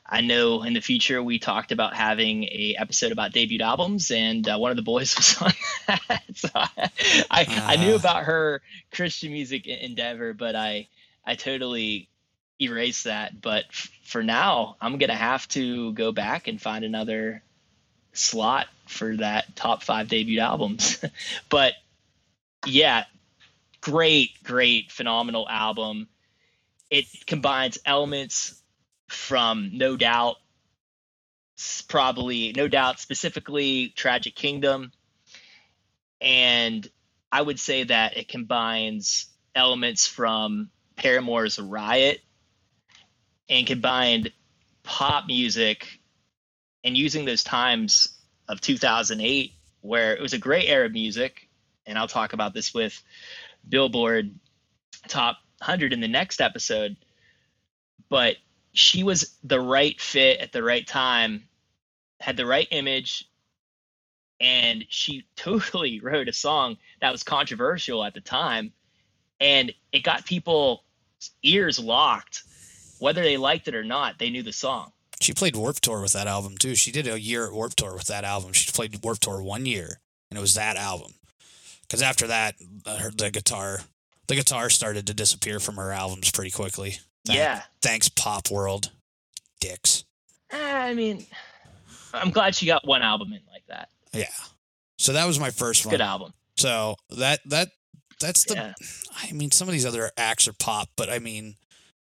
[0.05, 4.47] I know in the future we talked about having a episode about debut albums, and
[4.47, 5.51] uh, one of the boys was on
[5.87, 6.23] that.
[6.35, 6.89] so I,
[7.29, 7.45] I, uh.
[7.49, 7.99] I knew ah.
[7.99, 8.61] about her
[8.93, 10.87] Christian music endeavor, but I
[11.25, 12.07] I totally
[12.61, 13.41] erased that.
[13.41, 17.43] But f- for now, I'm gonna have to go back and find another
[18.13, 21.03] slot for that top five debut albums.
[21.49, 21.73] but
[22.65, 23.05] yeah,
[23.81, 26.07] great, great, phenomenal album.
[26.89, 28.61] It combines elements
[29.07, 30.37] from No Doubt,
[31.87, 34.91] probably No Doubt, specifically Tragic Kingdom.
[36.19, 36.87] And
[37.31, 42.21] I would say that it combines elements from Paramore's Riot
[43.51, 44.31] and combined
[44.81, 45.99] pop music
[46.83, 51.47] and using those times of 2008 where it was a great era of music.
[51.85, 52.99] And i'll talk about this with
[53.67, 54.33] billboard
[55.07, 56.95] top 100 in the next episode.
[58.09, 58.37] But
[58.73, 61.43] she was the right fit at the right time
[62.21, 63.25] had the right image
[64.39, 68.71] and she totally wrote a song that was controversial at the time.
[69.39, 70.83] And it got people
[71.43, 72.43] ears locked
[73.01, 76.13] whether they liked it or not they knew the song she played Warped Tour with
[76.13, 76.75] that album too.
[76.75, 78.53] She did a year at Warped Tour with that album.
[78.53, 81.13] She played Warped Tour one year, and it was that album.
[81.83, 82.55] Because after that,
[82.87, 83.81] her, the guitar,
[84.27, 86.97] the guitar started to disappear from her albums pretty quickly.
[87.25, 87.61] Thank, yeah.
[87.81, 88.91] Thanks, Pop World,
[89.59, 90.03] dicks.
[90.51, 91.25] Uh, I mean,
[92.13, 93.89] I'm glad she got one album in like that.
[94.13, 94.25] Yeah.
[94.97, 95.91] So that was my first one.
[95.91, 96.33] Good album.
[96.57, 97.69] So that that
[98.19, 98.55] that's the.
[98.55, 98.73] Yeah.
[99.21, 101.55] I mean, some of these other acts are pop, but I mean,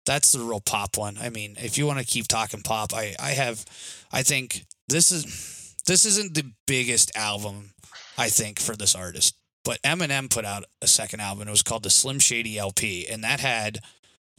[0.05, 1.17] that's the real pop one.
[1.19, 3.65] I mean, if you want to keep talking pop, I I have
[4.11, 7.71] I think this is this isn't the biggest album
[8.17, 9.35] I think for this artist.
[9.63, 11.47] But Eminem put out a second album.
[11.47, 13.79] It was called the Slim Shady LP, and that had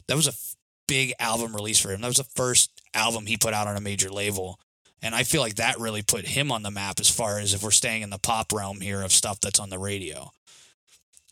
[0.07, 0.33] that was a
[0.87, 2.01] big album release for him.
[2.01, 4.59] That was the first album he put out on a major label.
[5.01, 7.61] And I feel like that really put him on the map as far as if
[7.61, 10.31] we're staying in the pop realm here of stuff that's on the radio.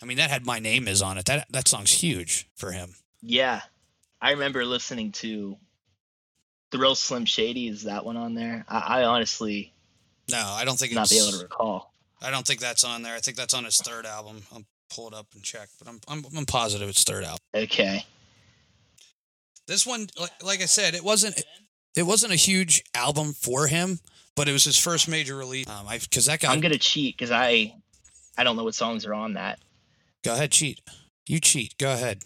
[0.01, 1.25] I mean, that had My Name Is on it.
[1.25, 2.95] That that song's huge for him.
[3.21, 3.61] Yeah,
[4.21, 5.57] I remember listening to
[6.71, 7.67] the real Slim Shady.
[7.67, 8.65] Is that one on there?
[8.67, 9.73] I, I honestly,
[10.29, 11.93] no, I don't think not be able to recall.
[12.21, 13.15] I don't think that's on there.
[13.15, 14.43] I think that's on his third album.
[14.51, 17.39] I'll pull it up and check, but I'm I'm, I'm positive it's third album.
[17.53, 18.05] Okay.
[19.67, 21.43] This one, like, like I said, it wasn't
[21.95, 23.99] it wasn't a huge album for him,
[24.35, 25.67] but it was his first major release.
[25.67, 26.51] Um, I because that guy.
[26.51, 27.73] I'm gonna cheat because I
[28.37, 29.59] I don't know what songs are on that.
[30.23, 30.81] Go ahead, cheat.
[31.27, 31.77] You cheat.
[31.77, 32.23] Go ahead.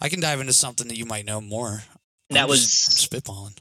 [0.00, 1.82] I can dive into something that you might know more.
[2.30, 3.58] That I'm was just, spitballing.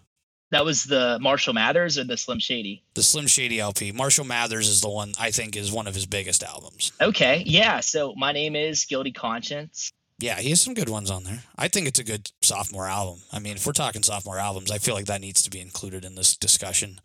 [0.52, 2.84] That was the Marshall Mathers or the Slim Shady?
[2.94, 3.92] The Slim Shady LP.
[3.92, 6.92] Marshall Mathers is the one I think is one of his biggest albums.
[7.02, 7.82] Okay, yeah.
[7.82, 9.92] So my name is Guilty Conscience.
[10.20, 11.44] Yeah, he has some good ones on there.
[11.58, 13.22] I think it's a good sophomore album.
[13.32, 16.04] I mean, if we're talking sophomore albums, I feel like that needs to be included
[16.06, 17.00] in this discussion.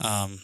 [0.00, 0.40] Um,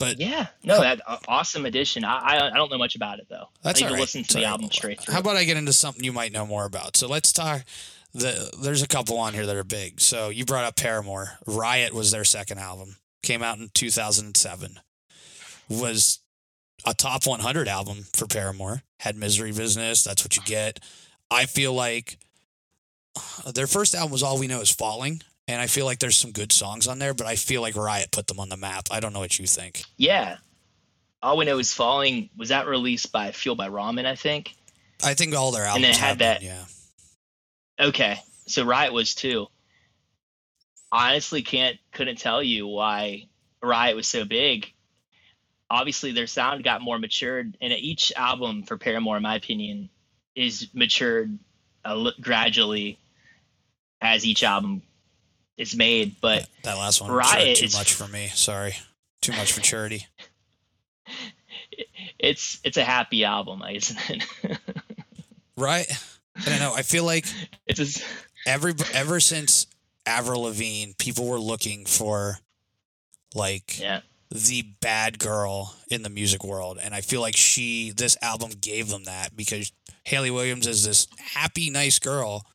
[0.00, 2.04] but yeah, no, that uh, awesome addition.
[2.04, 3.50] I, I, I don't know much about it though.
[3.62, 5.12] That's I need to listen to the album straight through.
[5.12, 6.96] How about I get into something you might know more about?
[6.96, 7.62] So let's talk.
[8.14, 10.00] The there's a couple on here that are big.
[10.00, 11.38] So you brought up Paramore.
[11.46, 12.96] Riot was their second album.
[13.22, 14.80] Came out in 2007.
[15.68, 16.20] Was
[16.86, 18.82] a top 100 album for Paramore.
[19.00, 20.02] Had Misery Business.
[20.02, 20.80] That's what you get.
[21.30, 22.16] I feel like
[23.54, 26.32] their first album was All We Know Is Falling and I feel like there's some
[26.32, 28.88] good songs on there, but I feel like Riot put them on the map.
[28.90, 29.82] I don't know what you think.
[29.96, 30.36] Yeah.
[31.22, 32.30] All we know is falling.
[32.36, 34.06] Was that released by Fueled by Ramen?
[34.06, 34.54] I think.
[35.02, 35.84] I think all their albums.
[35.84, 36.40] And then it had that.
[36.40, 37.86] Been, yeah.
[37.86, 39.46] Okay, so Riot was too.
[40.92, 43.28] Honestly, can't couldn't tell you why
[43.62, 44.72] Riot was so big.
[45.70, 49.88] Obviously, their sound got more matured, and each album for Paramore, in my opinion,
[50.34, 51.38] is matured
[52.20, 52.98] gradually
[54.00, 54.82] as each album
[55.60, 56.16] is made.
[56.20, 58.28] But that last one Riot too much for me.
[58.34, 58.74] Sorry,
[59.20, 60.06] too much for charity.
[62.18, 64.24] it's it's a happy album, isn't it?
[65.56, 65.86] right.
[66.36, 66.74] I don't know.
[66.74, 67.26] I feel like
[67.66, 68.04] it's just...
[68.46, 69.66] every ever since
[70.06, 72.38] Avril Lavigne, people were looking for
[73.34, 74.00] like yeah.
[74.30, 78.88] the bad girl in the music world, and I feel like she this album gave
[78.88, 79.72] them that because
[80.04, 82.46] Hayley Williams is this happy, nice girl,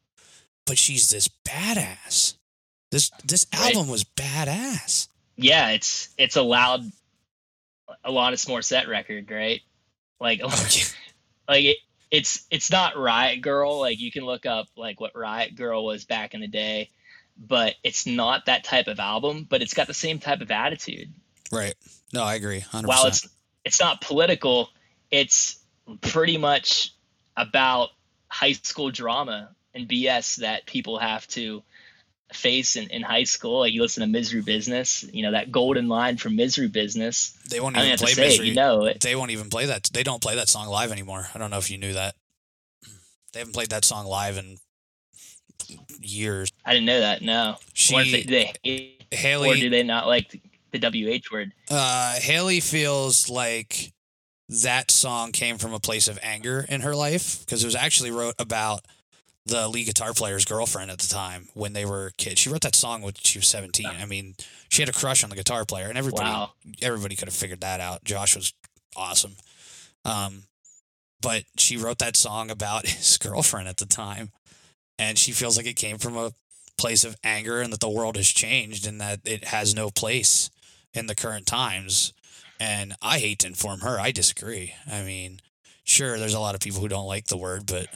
[0.65, 2.35] but she's this badass.
[2.95, 5.09] This this album was badass.
[5.35, 6.89] Yeah, it's it's a loud
[8.05, 9.59] Alanis Morissette record, right?
[10.21, 10.47] Like, oh,
[11.49, 11.77] like it,
[12.09, 13.81] it's it's not Riot Girl.
[13.81, 16.89] Like you can look up like what Riot Girl was back in the day,
[17.37, 19.45] but it's not that type of album.
[19.49, 21.11] But it's got the same type of attitude.
[21.51, 21.75] Right.
[22.13, 22.61] No, I agree.
[22.61, 22.85] 100%.
[22.87, 23.27] While it's
[23.65, 24.69] it's not political,
[25.11, 25.57] it's
[25.99, 26.93] pretty much
[27.35, 27.89] about
[28.29, 31.61] high school drama and BS that people have to
[32.33, 33.59] face in, in high school.
[33.59, 37.37] Like you listen to Misery Business, you know, that golden line from Misery Business.
[37.49, 38.49] They won't even play say it, Misery.
[38.49, 39.01] you know it.
[39.01, 39.89] They won't even play that.
[39.93, 41.27] They don't play that song live anymore.
[41.33, 42.15] I don't know if you knew that.
[43.33, 44.57] They haven't played that song live in
[45.99, 46.51] years.
[46.65, 47.21] I didn't know that.
[47.21, 47.57] No.
[47.73, 51.51] She What if they, they or do they not like the WH word?
[51.69, 53.93] uh Hayley feels like
[54.49, 58.11] that song came from a place of anger in her life because it was actually
[58.11, 58.81] wrote about
[59.45, 62.39] the lead guitar player's girlfriend at the time when they were kids.
[62.39, 63.85] She wrote that song when she was 17.
[63.85, 64.35] I mean,
[64.69, 66.53] she had a crush on the guitar player and everybody Wow.
[66.81, 68.03] everybody could have figured that out.
[68.03, 68.53] Josh was
[68.95, 69.35] awesome.
[70.03, 70.43] Um,
[71.21, 74.31] but she wrote that song about his girlfriend at the time.
[74.97, 76.31] And she feels like it came from a
[76.77, 80.49] place of anger and that the world has changed and that it has no place
[80.93, 82.13] in the current times.
[82.59, 83.99] And I hate to inform her.
[83.99, 84.73] I disagree.
[84.91, 85.41] I mean,
[85.83, 87.87] sure, there's a lot of people who don't like the word, but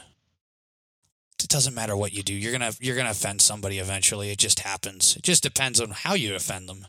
[1.43, 2.33] it doesn't matter what you do.
[2.33, 4.31] You're gonna you're gonna offend somebody eventually.
[4.31, 5.15] It just happens.
[5.15, 6.87] It just depends on how you offend them.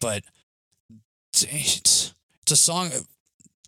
[0.00, 0.22] But
[1.32, 2.90] it's it's, a song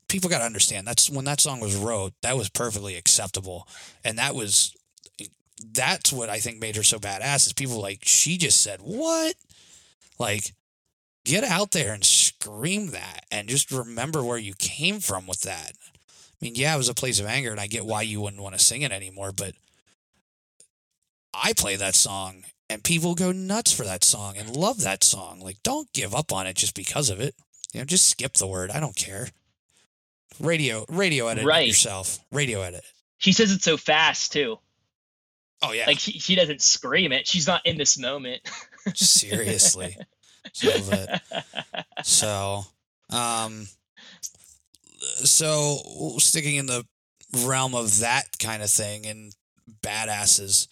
[0.08, 3.68] people got to understand that's when that song was wrote that was perfectly acceptable
[4.04, 4.74] and that was
[5.74, 9.34] that's what i think made her so badass is people like she just said what
[10.18, 10.54] like
[11.24, 15.72] get out there and scream that and just remember where you came from with that
[15.84, 18.42] i mean yeah it was a place of anger and i get why you wouldn't
[18.42, 19.52] want to sing it anymore but
[21.34, 25.40] i play that song and people go nuts for that song and love that song.
[25.40, 27.34] Like don't give up on it just because of it.
[27.72, 28.70] You know just skip the word.
[28.70, 29.28] I don't care.
[30.38, 31.66] Radio radio edit Right.
[31.66, 32.18] yourself.
[32.30, 32.84] Radio edit.
[33.18, 34.58] She says it so fast too.
[35.62, 35.86] oh yeah.
[35.86, 37.26] Like she, she doesn't scream it.
[37.26, 38.42] She's not in this moment.
[38.94, 39.96] seriously.
[40.52, 41.22] So but
[42.06, 42.62] so
[43.10, 43.66] um
[45.24, 45.78] so
[46.18, 46.86] sticking in the
[47.44, 49.34] realm of that kind of thing and
[49.82, 50.68] badasses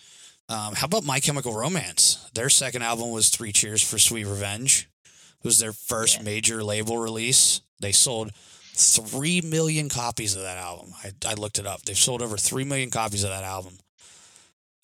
[0.49, 4.89] um how about my chemical romance their second album was three cheers for sweet revenge
[5.05, 6.23] it was their first Yeah.
[6.25, 8.33] major label release they sold
[8.75, 12.65] three million copies of that album I, I looked it up they've sold over three
[12.65, 13.79] million copies of that album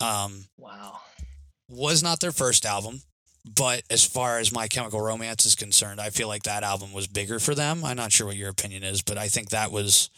[0.01, 0.99] um wow.
[1.69, 3.01] was not their first album,
[3.45, 7.07] but as far as My Chemical Romance is concerned, I feel like that album was
[7.07, 7.85] bigger for them.
[7.85, 10.11] I'm not sure what your opinion is, but I think that was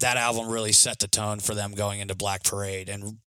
[0.00, 2.88] that album really set the tone for them going into Black Parade.
[2.88, 3.18] And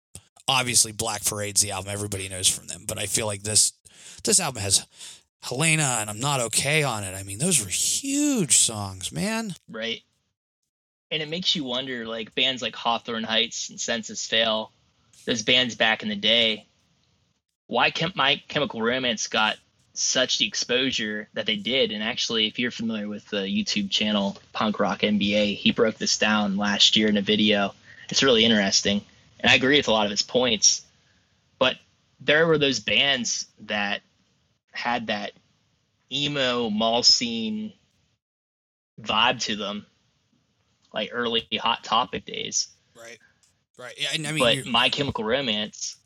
[0.48, 3.74] obviously Black Parade's the album everybody knows from them, but I feel like this
[4.24, 4.86] this album has
[5.44, 7.16] Helena and I'm not okay on it.
[7.16, 9.54] I mean, those were huge songs, man.
[9.70, 10.02] Right.
[11.12, 14.72] And it makes you wonder, like bands like Hawthorne Heights and Senses Fail,
[15.26, 16.66] those bands back in the day,
[17.68, 19.58] why Chem- My Chemical Romance got
[19.94, 21.92] such the exposure that they did.
[21.92, 26.18] And actually, if you're familiar with the YouTube channel Punk Rock MBA, he broke this
[26.18, 27.74] down last year in a video.
[28.10, 29.02] It's really interesting.
[29.40, 30.82] And I agree with a lot of his points.
[31.60, 31.76] But
[32.20, 34.02] there were those bands that
[34.72, 35.32] had that
[36.12, 37.74] emo mall scene
[39.02, 39.86] vibe to them,
[40.94, 42.68] like early Hot Topic days.
[42.96, 43.20] Right.
[43.78, 43.94] Right.
[43.98, 45.98] Yeah, and I mean, but My Chemical Romance,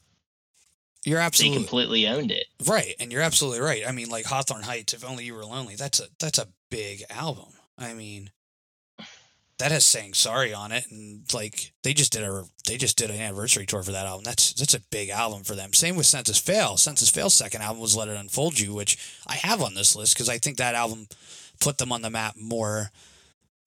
[1.05, 2.45] you're they absolutely completely owned it.
[2.65, 3.83] Right, and you're absolutely right.
[3.87, 5.75] I mean, like Hawthorne Heights, if only you were lonely.
[5.75, 7.49] That's a that's a big album.
[7.77, 8.31] I mean,
[9.59, 13.09] that has saying sorry on it, and like they just did a they just did
[13.09, 14.23] an anniversary tour for that album.
[14.23, 15.73] That's that's a big album for them.
[15.73, 16.77] Same with Senses Fail.
[16.77, 20.15] Senses Fail's second album was Let It Enfold You, which I have on this list
[20.15, 21.07] because I think that album
[21.59, 22.91] put them on the map more.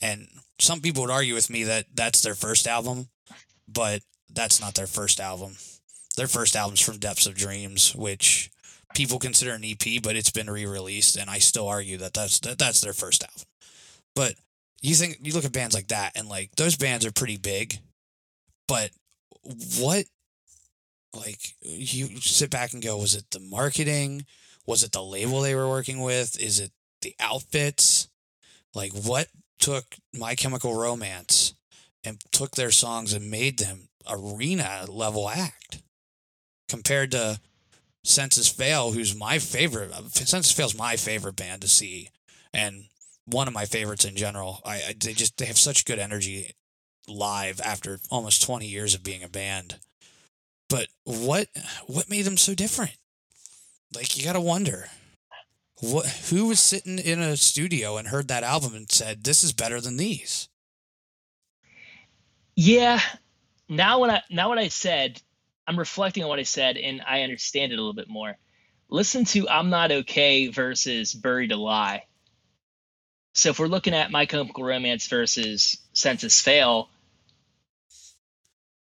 [0.00, 0.28] And
[0.58, 3.08] some people would argue with me that that's their first album,
[3.68, 4.02] but
[4.32, 5.56] that's not their first album.
[6.16, 8.50] Their first album's from Depths of Dreams, which
[8.94, 12.58] people consider an EP, but it's been re-released, and I still argue that that's that,
[12.58, 13.44] that's their first album.
[14.14, 14.34] But
[14.82, 17.78] you think you look at bands like that, and like those bands are pretty big,
[18.68, 18.90] but
[19.78, 20.04] what,
[21.14, 24.26] like you sit back and go, was it the marketing?
[24.66, 26.40] Was it the label they were working with?
[26.40, 28.08] Is it the outfits?
[28.74, 31.54] Like what took My Chemical Romance
[32.04, 35.82] and took their songs and made them arena level act
[36.68, 37.38] compared to
[38.04, 39.92] Senses Fail, who's my favorite.
[40.12, 42.08] Senses Fail's my favorite band to see,
[42.52, 42.86] and
[43.26, 44.60] one of my favorites in general.
[44.64, 46.52] I, I they just they have such good energy
[47.08, 49.76] live after almost twenty years of being a band.
[50.68, 51.48] But what
[51.86, 52.96] what made them so different?
[53.94, 54.88] Like you got to wonder.
[55.80, 59.52] What who was sitting in a studio and heard that album and said this is
[59.52, 60.48] better than these?
[62.54, 63.00] Yeah.
[63.68, 65.20] Now when I now what I said,
[65.66, 68.36] I'm reflecting on what I said and I understand it a little bit more.
[68.88, 72.00] Listen to I'm Not Okay versus Buried Alive.
[73.32, 76.90] So if we're looking at My Chemical Romance versus Senses Fail,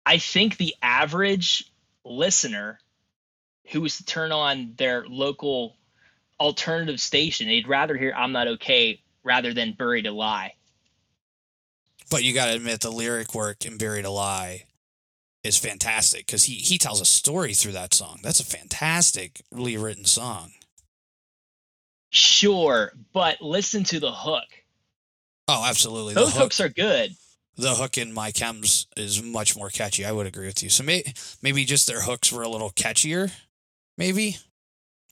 [0.06, 1.72] I think the average
[2.04, 2.80] listener
[3.72, 5.78] who was to turn on their local
[6.40, 10.52] alternative station, they'd rather hear I'm Not Okay rather than Buried Alive.
[12.10, 14.64] But you got to admit the lyric work in Buried Alive
[15.44, 18.20] is fantastic because he, he tells a story through that song.
[18.24, 20.52] That's a fantastically written song.
[22.14, 24.46] Sure, but listen to the hook.
[25.48, 26.14] Oh, absolutely.
[26.14, 27.16] Those the hook, hooks are good.
[27.58, 30.06] the hook in My Chems is much more catchy.
[30.06, 30.70] I would agree with you.
[30.70, 31.04] So may,
[31.42, 33.32] maybe just their hooks were a little catchier.
[33.98, 34.38] Maybe is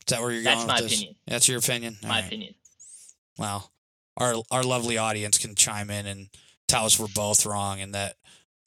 [0.08, 0.68] that where you're That's going?
[0.68, 0.94] That's my this?
[0.94, 1.16] opinion.
[1.28, 1.98] That's your opinion.
[2.04, 2.26] My All right.
[2.26, 2.54] opinion.
[3.38, 3.72] Well,
[4.18, 6.30] our our lovely audience can chime in and
[6.68, 8.16] tell us we're both wrong and that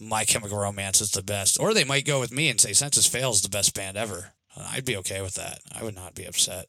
[0.01, 3.07] My Chemical Romance is the best, or they might go with me and say Senses
[3.07, 4.32] Fail is the best band ever.
[4.57, 5.61] I'd be okay with that.
[5.72, 6.66] I would not be upset.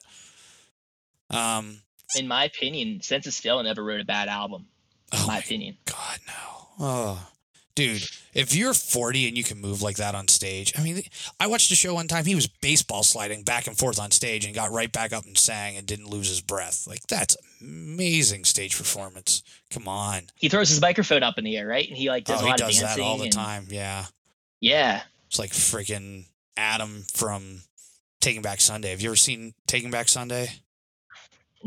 [1.30, 1.80] Um,
[2.15, 4.67] In my opinion, Senses Fail never wrote a bad album.
[5.13, 5.78] oh my my opinion.
[5.86, 6.34] God, no.
[6.78, 7.28] Oh,
[7.76, 8.03] dude,
[8.34, 11.01] if you're 40 and you can move like that on stage, I mean,
[11.39, 12.26] I watched a show one time.
[12.26, 15.38] He was baseball sliding back and forth on stage and got right back up and
[15.38, 16.86] sang and didn't lose his breath.
[16.88, 19.41] Like that's amazing stage performance.
[19.71, 20.23] Come on.
[20.36, 21.88] He throws his microphone up in the air, right?
[21.88, 23.67] And he like does oh, a he does of that all the and- time.
[23.69, 24.05] Yeah,
[24.59, 25.01] Yeah.
[25.28, 26.26] it's like freaking
[26.57, 27.61] Adam from
[28.21, 28.89] Taking Back Sunday.
[28.91, 30.49] Have you ever seen Taking Back Sunday?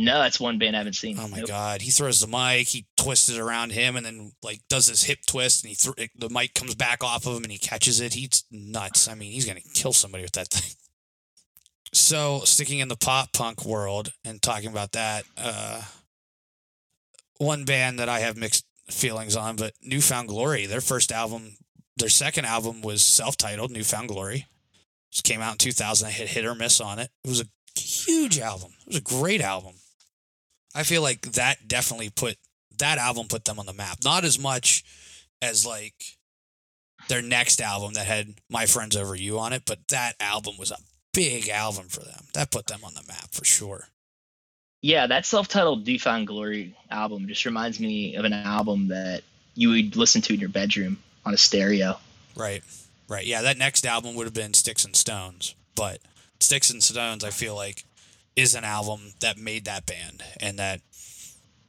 [0.01, 1.19] No, that's one band I haven't seen.
[1.19, 1.49] Oh my Nope.
[1.49, 5.03] god, he throws the mic, he twists it around him, and then like does his
[5.03, 8.01] hip twist, and he thr the mic comes back off of him, and he catches
[8.01, 8.15] it.
[8.15, 9.09] He's nuts.
[9.09, 10.71] I mean, he's gonna kill somebody with that thing.
[11.93, 15.83] So sticking in the pop punk world and talking about that, uh,
[17.39, 21.57] one band that I have mixed feelings on, but New Found Glory, their first album,
[21.97, 24.47] their second album was self-titled New Found Glory.
[25.11, 26.07] Just came out in 2000.
[26.07, 27.11] I hit hit or miss on it.
[27.25, 27.47] It was a
[27.81, 28.71] huge album.
[28.83, 29.75] It was a great album.
[30.75, 32.37] I feel like that definitely put
[32.79, 33.99] that album put them on the map.
[34.05, 34.85] Not as much
[35.43, 35.95] as like
[37.09, 40.71] their next album that had My Friends Over You on it, but that album was
[40.71, 40.79] a
[41.13, 42.25] big album for them.
[42.35, 43.89] That put them on the map for sure.
[44.81, 49.23] Yeah, that self-titled New Found Glory album just reminds me of an album that
[49.55, 51.99] you would listen to in your bedroom on a stereo.
[52.37, 52.63] Right.
[53.09, 53.27] Right.
[53.27, 55.99] Yeah, that next album would have been Sticks and Stones, but
[56.39, 57.85] Sticks and Stones I feel like
[58.39, 60.81] is an album that made that band and that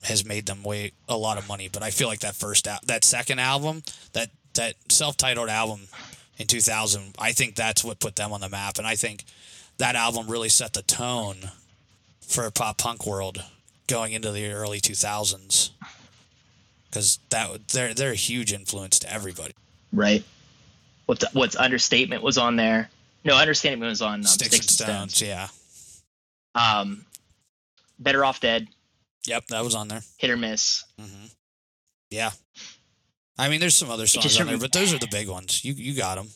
[0.03, 2.79] has made them way a lot of money, but I feel like that first al-
[2.85, 3.81] that second album,
[4.13, 5.87] that that self-titled album
[6.37, 9.25] in 2000, I think that's what put them on the map and I think
[9.79, 11.51] that album really set the tone
[12.21, 13.43] for a pop punk world
[13.87, 15.71] going into the early 2000s
[16.91, 19.55] cuz that they're they're a huge influence to everybody.
[19.91, 20.23] Right.
[21.07, 22.91] What's what's understatement was on there.
[23.25, 25.47] No, understatement was on um, Sticks, and Stones, yeah.
[26.55, 27.05] Um,
[27.99, 28.67] Better Off Dead,
[29.27, 30.01] Yep, that was on there.
[30.17, 30.83] Hit or Miss.
[30.97, 31.25] hmm
[32.09, 32.31] Yeah.
[33.37, 35.63] I mean, there's some other songs on there, but those are the big ones.
[35.63, 36.29] You you got them.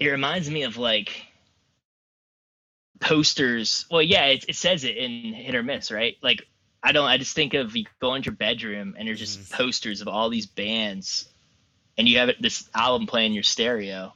[0.00, 1.10] It reminds me of like
[3.00, 3.86] posters.
[3.90, 6.16] Well, yeah, it, it says it in Hit or Miss, right?
[6.22, 6.42] Like
[6.82, 7.06] I don't.
[7.06, 9.50] I just think of you go into your bedroom and there's just Mhm.
[9.52, 11.26] posters of all these bands,
[11.98, 14.14] and you have this album playing your stereo,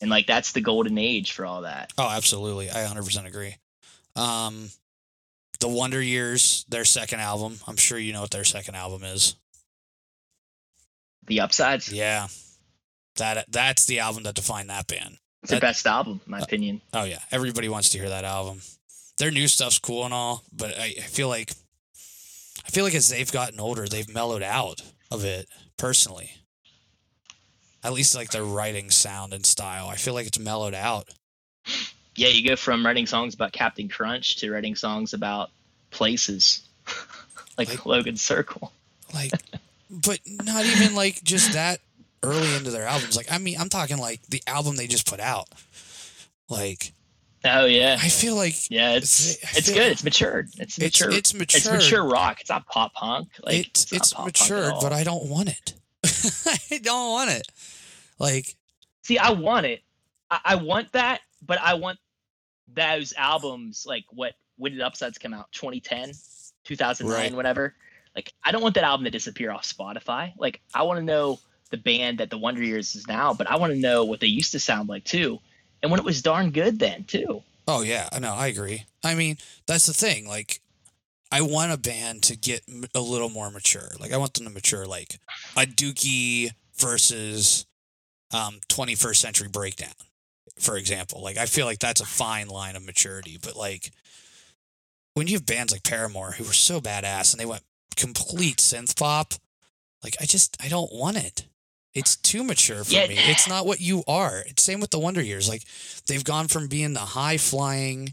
[0.00, 1.92] and like that's the golden age for all that.
[1.98, 2.70] Oh, absolutely.
[2.70, 3.56] I 100% agree.
[4.16, 4.70] Um,
[5.60, 7.58] the Wonder Years, their second album.
[7.66, 9.36] I'm sure you know what their second album is.
[11.26, 11.92] The upsides.
[11.92, 12.28] Yeah.
[13.16, 15.16] That that's the album that defined that band.
[15.42, 16.82] It's the best album, in my uh, opinion.
[16.92, 18.60] Oh yeah, everybody wants to hear that album.
[19.18, 21.52] Their new stuff's cool and all, but I, I feel like
[22.66, 26.32] I feel like as they've gotten older, they've mellowed out of it personally.
[27.82, 29.88] At least like their writing sound and style.
[29.88, 31.08] I feel like it's mellowed out.
[32.16, 35.50] Yeah, you go from writing songs about Captain Crunch to writing songs about
[35.90, 36.62] places,
[37.58, 38.72] like, Like- Logan Circle.
[39.14, 39.32] Like
[39.90, 41.80] but not even like just that
[42.22, 43.16] early into their albums.
[43.16, 45.48] Like I mean, I'm talking like the album they just put out.
[46.48, 46.92] Like
[47.44, 48.94] Oh yeah, I feel like yeah.
[48.96, 49.92] It's it's good.
[49.92, 50.48] It's matured.
[50.58, 51.10] It's it's mature.
[51.16, 51.58] it's mature.
[51.58, 52.40] It's mature rock.
[52.40, 53.28] It's not pop punk.
[53.42, 55.74] Like it's it's pop punk at matured, but I don't want it.
[56.72, 57.46] I don't want it.
[58.18, 58.56] Like
[59.02, 59.18] see.
[59.18, 59.82] I want it.
[60.30, 61.98] I, I want that, but I want
[62.76, 65.50] those albums like what when did Upsides come out?
[65.52, 66.12] 2010,
[66.64, 67.34] 2009, Right.
[67.34, 67.74] whatever.
[68.14, 70.32] Like I don't want that album to disappear off Spotify.
[70.38, 71.38] Like I want to know
[71.70, 74.28] the band that the Wonder Years is now, but I want to know what they
[74.28, 75.40] used to sound like too,
[75.82, 77.42] and when it was darn good then too.
[77.66, 78.84] Oh yeah, no, I agree.
[79.02, 80.28] I mean, that's the thing.
[80.28, 80.60] Like,
[81.32, 82.62] I want a band to get
[82.94, 83.90] a little more mature.
[83.98, 85.18] Like, I want them to mature, like
[85.56, 87.66] a Dookie versus
[88.32, 89.90] um, 21st Century Breakdown,
[90.58, 91.22] for example.
[91.22, 93.38] Like, I feel like that's a fine line of maturity.
[93.42, 93.90] But like,
[95.14, 97.62] when you have bands like Paramore who were so badass and they went
[97.96, 99.34] complete synth pop,
[100.02, 101.46] like I just I don't want it.
[101.94, 103.06] It's too mature for Yeah.
[103.06, 103.16] me.
[103.16, 104.40] It's not what you are.
[104.46, 105.48] It's same with the Wonder Years.
[105.48, 105.62] Like
[106.06, 108.10] they've gone from being the high flying,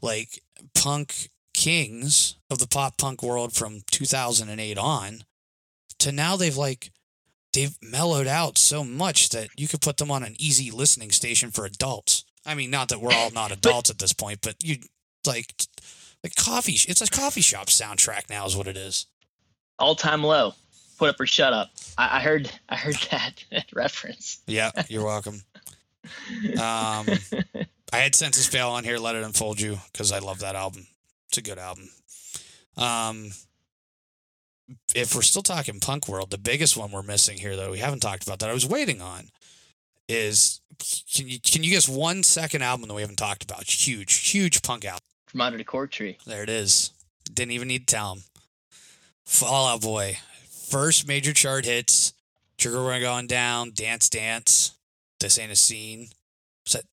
[0.00, 0.42] like
[0.74, 5.24] punk kings of the pop punk world from 2008 on,
[5.98, 6.90] to now they've like
[7.58, 11.50] they've mellowed out so much that you could put them on an easy listening station
[11.50, 12.24] for adults.
[12.46, 14.76] I mean, not that we're all not adults at this point, but you
[15.26, 15.52] like
[16.22, 16.76] like coffee.
[16.88, 19.06] It's a coffee shop soundtrack now, is what it is.
[19.78, 20.54] All time low.
[20.98, 21.70] Put up or shut up.
[21.96, 23.44] I, I heard I heard that
[23.74, 24.40] reference.
[24.46, 25.42] Yeah, you're welcome.
[26.52, 27.06] Um,
[27.92, 30.86] I had Senses Fail on here, Let It Enfold You, because I love that album.
[31.28, 31.88] It's a good album.
[32.76, 33.30] Um,
[34.94, 38.00] if we're still talking punk world, the biggest one we're missing here, though, we haven't
[38.00, 39.28] talked about that I was waiting on,
[40.08, 40.60] is
[41.12, 43.64] can you can you guess one second album that we haven't talked about?
[43.64, 45.00] Huge, huge punk album.
[45.26, 46.16] From under the cork tree.
[46.26, 46.92] There it is.
[47.32, 48.22] Didn't even need to tell him.
[49.26, 50.18] Fall Out Boy,
[50.70, 52.14] first major chart hits.
[52.56, 54.72] Trigger We're Going Down, Dance Dance.
[55.20, 56.08] This ain't a scene.
[56.64, 56.84] Was that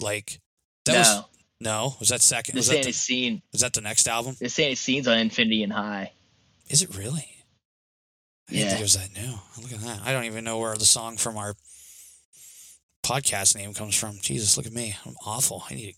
[0.00, 0.40] like
[0.86, 1.24] that no, was
[1.60, 1.94] no?
[2.00, 2.54] Was that second?
[2.54, 3.42] Was this that, ain't the, a scene.
[3.52, 4.36] was that the next album?
[4.38, 6.12] This ain't a scene's on Infinity on High.
[6.72, 7.28] Is it really?
[8.48, 8.68] I didn't Yeah.
[8.70, 9.38] think it was that new.
[9.62, 10.00] Look at that.
[10.02, 11.54] I don't even know where the song from our
[13.04, 14.18] podcast name comes from.
[14.20, 14.96] Jesus, look at me.
[15.04, 15.64] I'm awful.
[15.70, 15.96] I need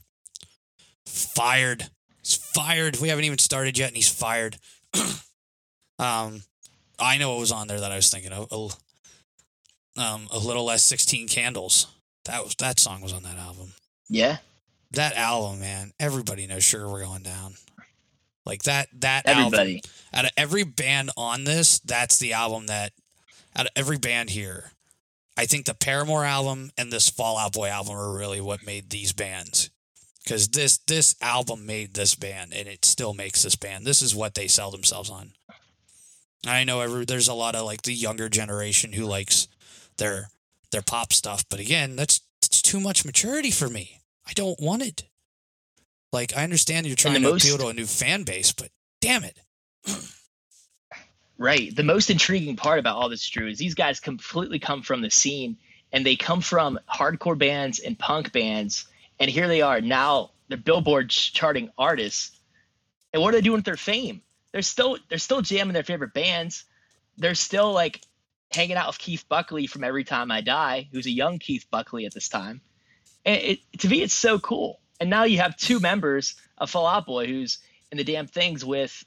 [1.07, 1.91] fired.
[2.23, 2.99] He's fired.
[3.01, 4.59] We haven't even started yet, and he's fired.
[5.99, 6.43] um,
[6.99, 8.49] I know what was on there that I was thinking of.
[8.51, 11.87] A, um, a little less sixteen candles.
[12.25, 13.75] That was that song was on that album.
[14.09, 14.39] Yeah,
[14.93, 15.93] That album, man.
[16.01, 17.55] Everybody knows "Sugar We're Going Down."
[18.47, 18.89] Like that.
[19.01, 19.81] That album
[20.13, 22.93] out of every band on this, that's the album that
[23.57, 24.73] out of every band here,
[25.37, 28.91] I think the Paramore album and this Fall Out Boy album are really what made
[28.91, 29.71] these bands.
[30.23, 33.85] Because this this album made this band, and it still makes this band.
[33.85, 35.33] This is what they sell themselves on.
[36.47, 39.49] I know every, there's a lot of like the younger generation who likes
[39.99, 40.29] their
[40.71, 44.01] their pop stuff, but again, that's, that's too much maturity for me.
[44.27, 45.05] I don't want it.
[46.15, 49.25] Like I understand you're trying to most- appeal to a new fan base, but damn
[49.25, 49.37] it.
[51.37, 51.75] Right.
[51.75, 55.11] The most intriguing part about all this, Drew, is these guys completely come from the
[55.11, 55.57] scene
[55.93, 58.87] and they come from hardcore bands and punk bands.
[59.19, 62.39] And here they are now, they're Billboard charting artists.
[63.13, 64.23] And what are they doing with their fame?
[64.53, 66.65] They're still they're still jamming their favorite bands.
[67.19, 68.01] They're still like
[68.53, 72.07] hanging out with Keith Buckley from Every Time I Die, who's a young Keith Buckley
[72.07, 72.61] at this time.
[73.25, 74.79] And it, to me, it's so cool.
[75.01, 77.59] And now you have two members of Fall Out Boy who's
[77.91, 79.05] in the Damned Things with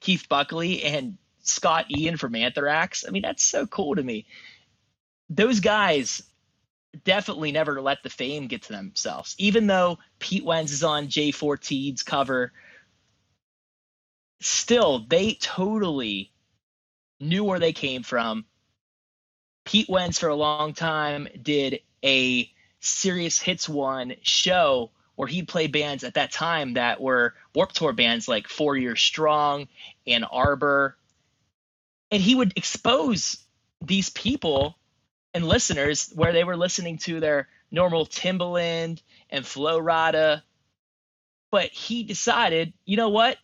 [0.00, 3.04] Keith Buckley and Scott Ian from Anthrax.
[3.06, 4.26] I mean, that's so cool to me.
[5.28, 6.22] Those guys
[7.04, 9.34] definitely never let the fame get to themselves.
[9.38, 12.52] Even though Pete Wentz is on J14's cover,
[14.40, 16.32] still they totally
[17.20, 18.44] knew where they came from.
[19.64, 22.50] Pete Wentz for a long time did a
[22.80, 24.90] Sirius hits one show
[25.20, 29.02] where he'd play bands at that time that were Warped Tour bands like Four Years
[29.02, 29.68] Strong
[30.06, 30.96] and Arbor.
[32.10, 33.36] And he would expose
[33.84, 34.78] these people
[35.34, 40.40] and listeners where they were listening to their normal Timbaland and Flo Rida.
[41.50, 43.36] But he decided, you know what?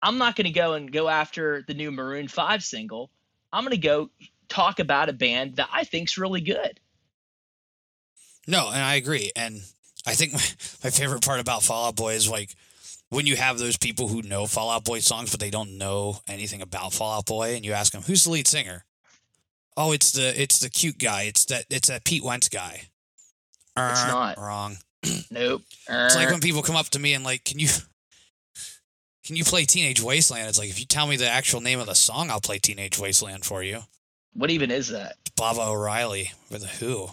[0.00, 3.10] I'm not going to go and go after the new Maroon 5 single.
[3.52, 4.08] I'm going to go
[4.48, 6.80] talk about a band that I think's really good.
[8.46, 9.32] No, and I agree.
[9.36, 9.60] And
[10.06, 10.40] I think my,
[10.84, 12.54] my favorite part about Fall Out Boy is like
[13.10, 16.20] when you have those people who know Fall Out Boy songs, but they don't know
[16.28, 18.84] anything about Fall Out Boy, and you ask them, "Who's the lead singer?"
[19.76, 21.22] Oh, it's the it's the cute guy.
[21.22, 22.88] It's that it's that Pete Wentz guy.
[23.76, 24.36] It's not.
[24.38, 24.76] wrong.
[25.30, 25.62] Nope.
[25.88, 27.68] It's like when people come up to me and like, "Can you
[29.24, 31.86] can you play Teenage Wasteland?" It's like if you tell me the actual name of
[31.86, 33.80] the song, I'll play Teenage Wasteland for you.
[34.34, 35.16] what even is that?
[35.36, 37.10] Baba O'Riley with the Who.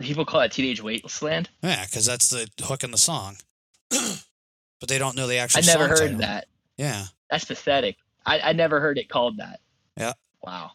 [0.00, 1.48] People call it Teenage Wasteland.
[1.62, 3.36] Yeah, because that's the hook in the song.
[3.90, 5.62] but they don't know the actual.
[5.62, 5.70] Song.
[5.70, 6.18] I never heard title.
[6.18, 6.46] that.
[6.76, 7.04] Yeah.
[7.30, 7.96] That's pathetic.
[8.24, 9.60] I, I never heard it called that.
[9.96, 10.12] Yeah.
[10.42, 10.72] Wow.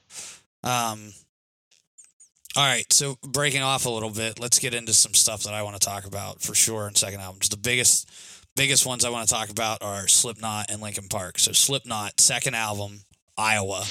[0.64, 1.14] Um.
[2.56, 5.64] All right, so breaking off a little bit, let's get into some stuff that I
[5.64, 7.50] want to talk about for sure in second albums.
[7.50, 8.08] The biggest,
[8.56, 11.40] biggest ones I want to talk about are Slipknot and Linkin Park.
[11.40, 13.00] So Slipknot, second album,
[13.36, 13.86] Iowa,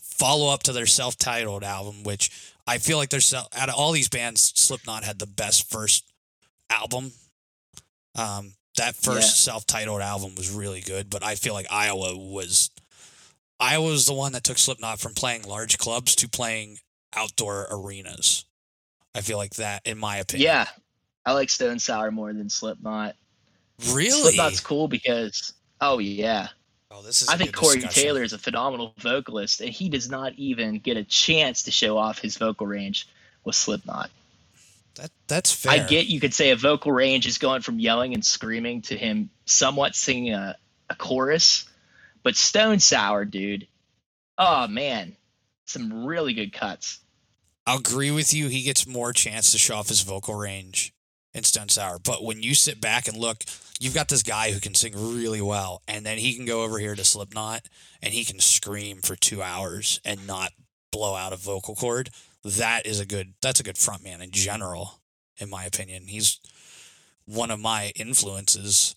[0.00, 2.30] follow up to their self-titled album, which
[2.66, 6.04] I feel like there's out of all these bands, Slipknot had the best first
[6.70, 7.12] album.
[8.14, 12.70] Um, that first self-titled album was really good, but I feel like Iowa was
[13.58, 16.78] Iowa was the one that took Slipknot from playing large clubs to playing
[17.14, 18.44] outdoor arenas.
[19.14, 20.48] I feel like that, in my opinion.
[20.48, 20.66] Yeah.
[21.24, 23.16] I like Stone Sour more than Slipknot.
[23.90, 24.10] Really?
[24.10, 26.48] Slipknot's cool because oh yeah.
[26.90, 27.28] Oh, this is.
[27.28, 28.02] I think Corey discussion.
[28.02, 31.98] Taylor is a phenomenal vocalist, and he does not even get a chance to show
[31.98, 33.08] off his vocal range
[33.44, 34.10] with Slipknot.
[34.94, 35.72] That that's fair.
[35.72, 38.96] I get you could say a vocal range is going from yelling and screaming to
[38.96, 40.56] him somewhat singing a,
[40.88, 41.68] a chorus,
[42.22, 43.66] but Stone Sour, dude,
[44.38, 45.16] oh man,
[45.66, 47.00] some really good cuts.
[47.66, 48.46] I'll agree with you.
[48.46, 50.94] He gets more chance to show off his vocal range
[51.36, 51.98] in Stone Sour.
[51.98, 53.44] But when you sit back and look,
[53.78, 56.78] you've got this guy who can sing really well, and then he can go over
[56.78, 57.68] here to Slipknot
[58.02, 60.52] and he can scream for two hours and not
[60.90, 62.10] blow out a vocal cord.
[62.42, 63.34] That is a good.
[63.42, 65.00] That's a good frontman in general,
[65.38, 66.04] in my opinion.
[66.06, 66.40] He's
[67.26, 68.96] one of my influences.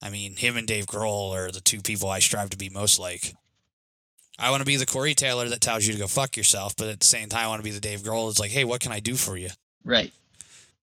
[0.00, 3.00] I mean, him and Dave Grohl are the two people I strive to be most
[3.00, 3.34] like.
[4.38, 6.88] I want to be the Corey Taylor that tells you to go fuck yourself, but
[6.88, 8.82] at the same time, I want to be the Dave Grohl that's like, hey, what
[8.82, 9.48] can I do for you?
[9.82, 10.12] Right,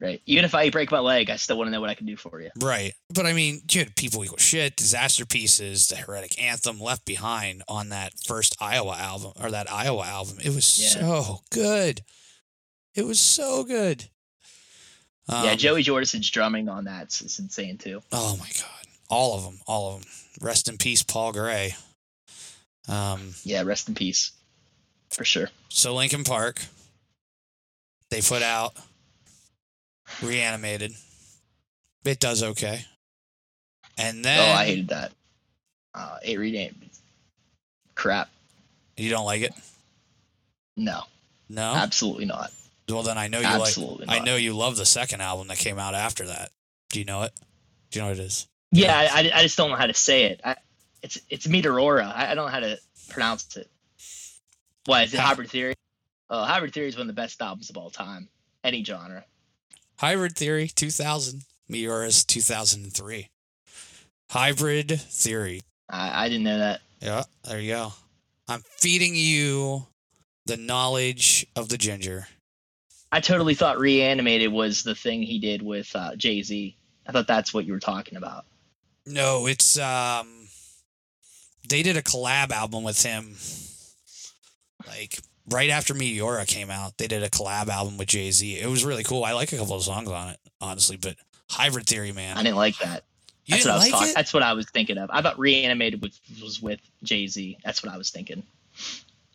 [0.01, 0.21] right.
[0.25, 2.17] Even if I break my leg, I still want to know what I can do
[2.17, 2.49] for you.
[2.59, 2.93] Right.
[3.13, 7.89] But I mean, had People Equal Shit, Disaster Pieces, The Heretic Anthem, Left Behind on
[7.89, 10.37] that first Iowa album, or that Iowa album.
[10.43, 10.89] It was Yeah.
[10.89, 12.01] so good.
[12.95, 14.09] It was so good.
[15.29, 18.01] yeah, Um, Joey Jordison's drumming on that is insane too.
[18.11, 18.87] Oh my God.
[19.09, 19.59] All of them.
[19.67, 20.09] All of them.
[20.41, 21.75] Rest in peace, Paul Gray.
[22.87, 24.31] Um, Yeah, rest in peace,
[25.11, 25.49] for sure.
[25.69, 26.65] So Linkin Park,
[28.09, 28.73] they put out
[30.21, 30.93] reanimated.
[32.05, 32.85] It does okay.
[33.97, 35.11] And then oh, I hated that.
[35.93, 36.75] Uh, eight rename.
[37.95, 38.29] Crap.
[38.97, 39.53] you don't like it?
[40.77, 41.01] No,
[41.49, 41.73] No.
[41.75, 42.51] absolutely not.
[42.89, 44.21] well, then I know you Absolutely like.
[44.21, 46.49] I know you love the second album that came out after that.
[46.89, 47.33] Do you know it?
[47.91, 48.47] Do you know what it is?
[48.71, 50.41] Yeah, I, I- I just don't know how to say it.
[50.43, 50.55] I,
[51.03, 52.05] it's it's Meteora.
[52.05, 53.69] I, I don't know how to pronounce it.
[54.85, 55.19] What is it?
[55.19, 55.75] Hybrid Theory.
[56.29, 58.29] Oh, Hybrid Theory is one of the best albums of all time,
[58.63, 59.25] any genre.
[60.01, 61.43] Hybrid Theory 2000.
[61.69, 63.29] Meteora's 2003.
[64.31, 65.61] Hybrid Theory.
[65.91, 66.81] I, I didn't know that.
[66.99, 67.93] Yeah, there you go.
[68.47, 69.85] I'm feeding you
[70.47, 72.27] the knowledge of the ginger.
[73.11, 76.75] I totally thought Reanimated was the thing he did with uh, Jay Z.
[77.05, 78.45] I thought that's what you were talking about.
[79.05, 80.47] No, it's um
[81.69, 83.35] they did a collab album with him
[84.87, 86.97] like right after Meteora came out.
[86.97, 88.59] They did a collab album with Jay-Z.
[88.59, 89.23] It was really cool.
[89.23, 91.15] I like a couple of songs on it, honestly, but
[91.49, 92.37] Hybrid Theory, man.
[92.37, 93.03] I didn't like that.
[93.45, 94.09] you That's what I was like talking.
[94.09, 94.15] it?
[94.15, 95.09] That's what I was thinking of.
[95.11, 97.57] I thought Reanimated was, was with Jay Z.
[97.63, 98.43] That's what I was thinking.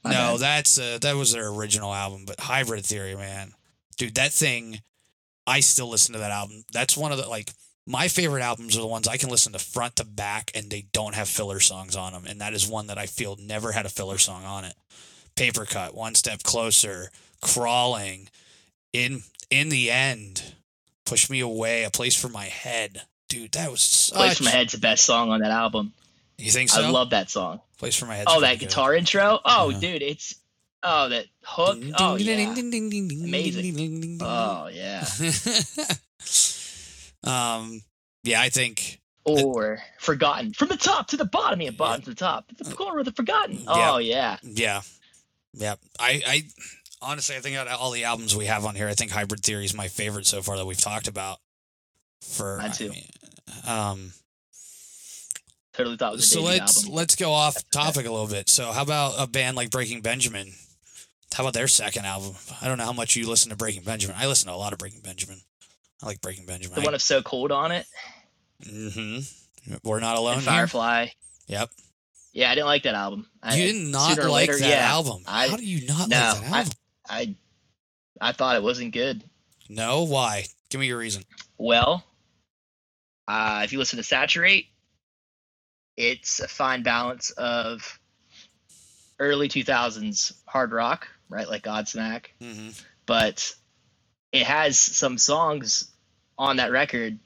[0.05, 0.41] My no, bad.
[0.41, 3.53] that's uh, that was their original album, but Hybrid Theory, man.
[3.97, 4.81] Dude, that thing
[5.47, 6.65] I still listen to that album.
[6.73, 7.53] That's one of the like
[7.87, 10.87] my favorite albums are the ones I can listen to front to back and they
[10.93, 12.25] don't have filler songs on them.
[12.27, 14.75] And that is one that I feel never had a filler song on it.
[15.37, 17.11] Paper Cut, One Step Closer,
[17.41, 18.29] Crawling,
[18.93, 20.55] In in the End,
[21.05, 23.03] Push Me Away, A Place for My Head.
[23.29, 25.93] Dude, that was such Place for My Head's the best song on that album.
[26.39, 26.83] You think so?
[26.83, 27.61] I love that song.
[27.79, 28.27] Place for My Head.
[28.29, 29.41] Oh, that guitar intro.
[29.45, 29.79] Oh, Yeah.
[29.81, 30.35] dude, it's
[30.83, 31.79] oh that hook.
[31.99, 32.55] Oh yeah.
[32.55, 34.19] Amazing.
[34.23, 35.05] Oh yeah.
[37.25, 37.83] um,
[38.23, 41.61] yeah, I think Or Forgotten from the top to the bottom.
[41.61, 42.47] Yeah, bottom to the top.
[42.57, 43.59] The corner of the Forgotten.
[43.59, 43.93] Yeah.
[43.93, 44.37] Oh yeah.
[44.43, 44.83] Yeah.
[45.57, 45.77] Yeah.
[45.99, 46.43] I, I
[47.03, 49.43] honestly, I think out of all the albums we have on here, I think Hybrid
[49.43, 51.39] Theory is my favorite so far that we've talked about.
[52.23, 52.89] For Mine I too.
[52.91, 53.05] mean,
[53.67, 54.13] um,
[55.75, 56.95] Totally thought it was a so let's album.
[56.95, 58.49] let's go off topic a little bit.
[58.49, 60.53] So how about a band like Breaking Benjamin?
[61.35, 62.35] How about their second album?
[62.63, 64.17] I don't know how much you listen to Breaking Benjamin.
[64.19, 65.39] I listen to a lot of Breaking Benjamin.
[66.03, 66.77] I like Breaking Benjamin.
[66.77, 67.87] the one of So Cold on it.
[68.65, 69.77] mm-hmm.
[69.85, 70.51] We're not alone and here.
[70.53, 71.09] Firefly.
[71.49, 71.71] Yep.
[72.37, 73.27] Yeah, I didn't like that album.
[73.43, 75.23] I, You did not like later, that yeah, album.
[75.27, 76.73] I- how do you not no, like that I- album?
[77.09, 77.35] I
[78.21, 79.25] I thought it wasn't good.
[79.71, 80.45] no, why?
[80.69, 81.23] Give me your reason.
[81.57, 82.05] Well,
[83.27, 84.67] uh, if you listen to Saturate,
[85.97, 87.99] it's a fine balance of
[89.19, 91.49] early 2000s hard rock, right?
[91.49, 92.69] Like Godsmack, hmm
[93.07, 93.55] but
[94.33, 95.91] it has some songs
[96.37, 97.19] on that record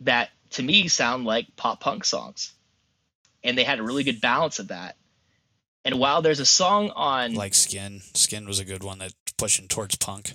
[0.00, 2.52] that to me sound like pop punk songs.
[3.44, 4.96] And they had a really good balance of that.
[5.84, 8.00] And while there's a song on, Like Skin.
[8.14, 10.32] Skin was a good one that pushing towards punk.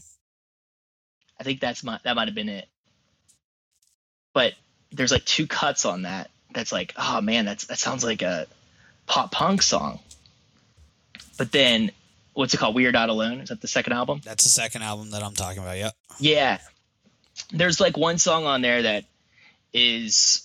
[1.39, 2.67] I think that's my, that might have been it.
[4.33, 4.53] But
[4.91, 6.31] there's like two cuts on that.
[6.53, 8.47] That's like, oh man, that's that sounds like a
[9.05, 9.99] pop punk song.
[11.37, 11.91] But then,
[12.33, 12.75] what's it called?
[12.75, 13.41] We're Not Alone.
[13.41, 14.21] Is that the second album?
[14.23, 15.77] That's the second album that I'm talking about.
[15.77, 15.95] Yep.
[16.19, 16.59] Yeah.
[17.51, 19.05] There's like one song on there that
[19.73, 20.42] is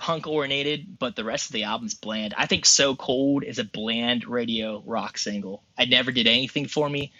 [0.00, 2.34] punk oriented, but the rest of the album's bland.
[2.36, 5.62] I think So Cold is a bland radio rock single.
[5.78, 7.12] I never did anything for me.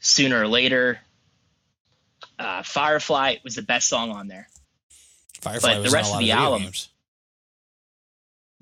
[0.00, 1.00] Sooner or later,
[2.38, 4.48] uh, Firefly was the best song on there.
[5.40, 6.88] Firefly But the rest of the album- games.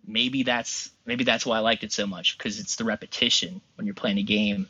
[0.06, 3.86] maybe that's maybe that's why I liked it so much because it's the repetition when
[3.86, 4.68] you're playing a game,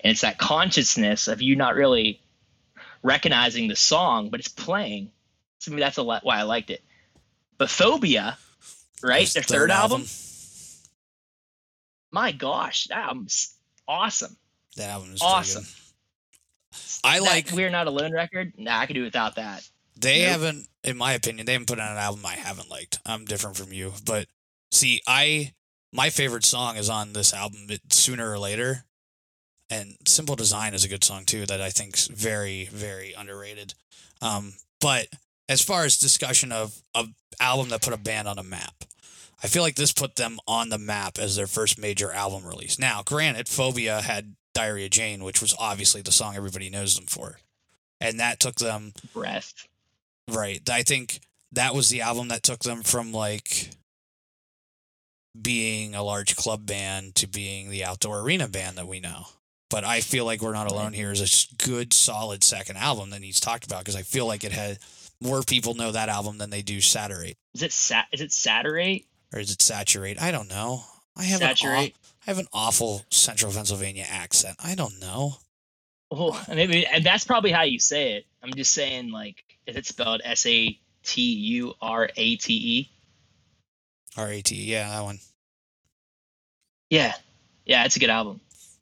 [0.00, 2.20] and it's that consciousness of you not really
[3.02, 5.10] recognizing the song, but it's playing.
[5.60, 6.82] So maybe that's a lot why I liked it.
[7.58, 8.38] But Phobia,
[9.02, 9.26] right?
[9.28, 10.04] Their third, album.
[12.12, 13.54] My gosh, that album's
[13.88, 14.36] awesome.
[14.76, 15.64] That album is Awesome.
[17.02, 18.52] I That like We're Not Alone record.
[18.58, 19.66] Nah, I could do without that.
[19.98, 20.28] They Nope.
[20.32, 22.98] haven't, in my opinion, they haven't put out an album I haven't liked.
[23.06, 24.26] I'm different from you, but
[24.70, 25.52] see, I
[25.92, 27.66] my favorite song is on this album.
[27.70, 28.84] It, Sooner or later,
[29.70, 33.72] and Simple Design is a good song too that I think's very very underrated.
[34.20, 35.06] Um, but
[35.48, 37.06] as far as discussion of a
[37.40, 38.84] album that put a band on a map,
[39.42, 42.78] I feel like this put them on the map as their first major album release.
[42.78, 47.38] Now, granted, Phobia had Diarrhea Jane, which was obviously the song everybody knows them for,
[48.00, 49.66] and that took them Breath.
[50.28, 50.68] Right.
[50.68, 51.20] I think
[51.52, 53.70] that was the album that took them from like
[55.40, 59.26] being a large club band to being the outdoor arena band that we know.
[59.68, 63.22] But I feel like We're Not Alone here is a good, solid second album that
[63.22, 64.78] he's talked about because I feel like it had
[65.20, 67.36] more people know that album than they do Saturate.
[67.54, 68.06] Is it sat?
[68.12, 69.06] Is it Saturate?
[69.32, 70.20] Or is it Saturate?
[70.20, 70.82] I don't know.
[71.16, 71.92] I have an aw- I
[72.26, 74.56] have an awful Central Pennsylvania accent.
[74.62, 75.36] I don't know.
[76.10, 78.26] Oh, maybe, and that's probably how you say it.
[78.42, 82.90] I'm just saying, like, is it spelled S A T U R A T E?
[84.16, 84.54] R A T.
[84.56, 85.18] Yeah, that one.
[86.90, 87.14] Yeah,
[87.64, 88.40] yeah, it's a good album.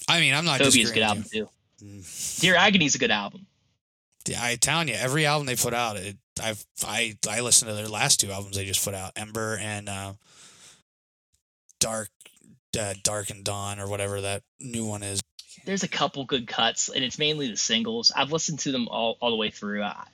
[0.08, 1.38] I mean, I'm not a good album with too.
[1.38, 1.48] you.
[1.82, 2.40] Mm.
[2.40, 3.46] Dear Agony's a good album.
[4.26, 7.74] Yeah, I telling you, every album they put out, it, I've I I listened to
[7.74, 10.14] their last two albums they just put out, Ember and uh,
[11.78, 12.08] Dark,
[12.78, 15.20] uh, Dark and Dawn or whatever that new one is.
[15.66, 18.12] There's a couple good cuts, and it's mainly the singles.
[18.14, 19.82] I've listened to them all, all the way through.
[19.82, 20.04] I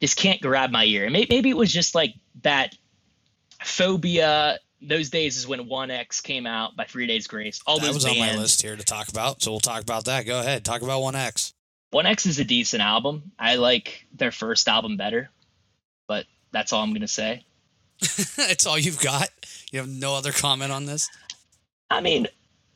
[0.00, 1.04] just can't grab my ear.
[1.04, 2.76] And may- maybe it was just like that
[3.62, 4.58] phobia.
[4.82, 7.62] Those days is when One X came out by Three Days Grace.
[7.66, 8.20] All that was bands.
[8.20, 10.26] on my list here to talk about, so we'll talk about that.
[10.26, 11.54] Go ahead, talk about One X.
[11.90, 13.32] One X is a decent album.
[13.38, 15.30] I like their first album better,
[16.08, 17.44] but that's all I'm gonna say.
[18.38, 19.28] It's all you've got.
[19.72, 21.08] You have no other comment on this.
[21.90, 22.26] I mean,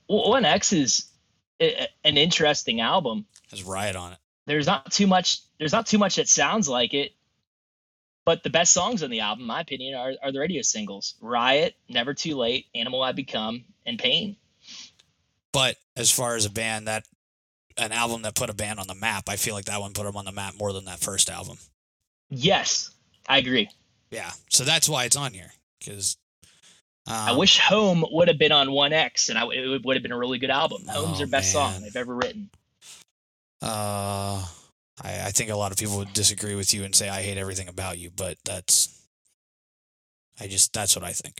[0.06, 1.06] One X is
[1.60, 3.26] a- a- an interesting album.
[3.50, 4.18] Has Riot on it.
[4.46, 5.38] There's not too much.
[5.58, 7.12] There's not too much that sounds like it.
[8.24, 11.14] But the best songs on the album, in my opinion, are, are the radio singles:
[11.20, 14.36] "Riot," "Never Too Late," "Animal I Become," and "Pain."
[15.52, 17.06] But as far as a band that
[17.78, 20.04] an album that put a band on the map, I feel like that one put
[20.04, 21.58] them on the map more than that first album.
[22.28, 22.90] Yes,
[23.28, 23.68] I agree.
[24.10, 26.16] Yeah, so that's why it's on here because.
[27.06, 30.02] Um, I wish "Home" would have been on One X, and I, it would- have
[30.02, 30.82] been a really good album.
[30.86, 31.72] "Home's Oh, their best man.
[31.72, 32.50] song they've ever written.
[33.62, 34.44] Uh,
[35.02, 37.38] I, I think a lot of people would disagree with you and say I hate
[37.38, 38.99] everything about you, but that's.
[40.40, 41.36] I just that's what I think.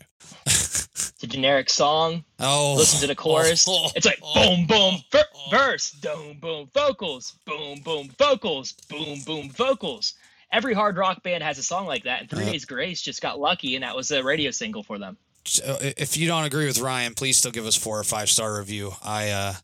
[1.22, 2.24] It's a generic song.
[2.38, 3.66] oh, Listen to the chorus.
[3.68, 5.50] oh, It's like oh, boom, boom, ver- oh.
[5.50, 10.14] verse, boom, boom, vocals, boom, boom, vocals, boom, boom, vocals.
[10.50, 12.52] Every hard rock band has a song like that, and Three Uh.
[12.52, 15.18] Days Grace just got lucky, and that was a radio single for them.
[15.44, 18.56] So, if you don't agree with Ryan, please still give us four or five star
[18.58, 18.92] review.
[19.04, 19.54] I uh,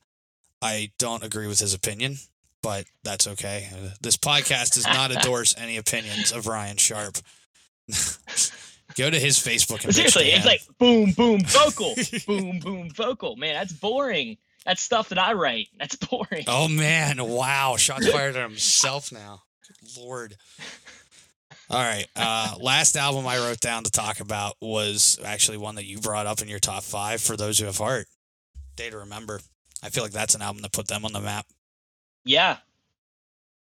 [0.61, 2.16] I don't agree with his opinion,
[2.62, 3.68] but that's okay.
[4.03, 7.16] This podcast does not endorse any opinions of Ryan Sharp.
[8.97, 11.94] Go to his Facebook and But bitch to seriously, it's like boom, boom, vocal,
[12.26, 13.36] boom, boom, vocal.
[13.36, 14.38] Man, that's boring.
[14.64, 15.68] That's stuff that I write.
[15.78, 16.44] That's boring.
[16.49, 17.22] Oh man!
[17.22, 17.76] Wow!
[17.76, 19.42] Shots fired at himself now.
[19.66, 20.36] Good lord.
[21.68, 22.07] All right.
[22.14, 26.26] Uh, last album I wrote down to talk about was actually one that you brought
[26.26, 28.07] up in your top five for those who have heart.
[28.76, 29.40] Day to remember.
[29.82, 31.47] I feel like that's an album that put them on the map.
[32.24, 32.59] Yeah.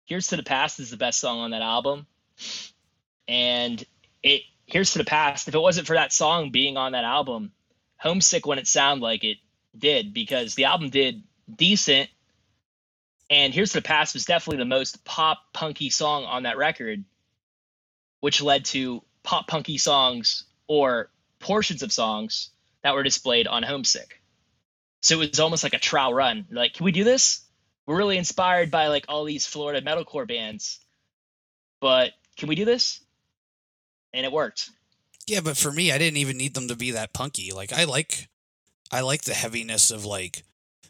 [0.06, 2.08] Here's to the Past is the best song on that album.
[3.28, 3.84] And
[4.24, 4.42] it
[4.72, 7.52] Here's to the Past, if it wasn't for that song being on that album,
[7.98, 9.38] Homesick wouldn't sound like it
[9.78, 12.10] did because the album did decent.
[13.30, 17.04] And Here's to the Past was definitely the most pop punky song on that record,
[18.20, 21.10] which led to pop punky songs or
[21.40, 22.50] portions of songs
[22.84, 24.22] that were displayed on Homesick.
[25.02, 26.46] So it was almost like a trial run.
[26.52, 27.42] Like, can we do this?
[27.86, 30.80] we're really inspired by like all these Florida metalcore bands,
[31.80, 33.02] but can we do this?
[34.14, 34.70] And it worked.
[35.28, 37.52] Yeah, but for me, I didn't even need them to be that punky.
[37.52, 38.28] Like I like,
[38.92, 40.44] I like the heaviness of like,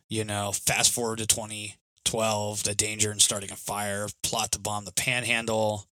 [0.10, 4.86] you know, fast forward to 2012, the danger and starting a fire, plot to bomb
[4.86, 5.88] the panhandle,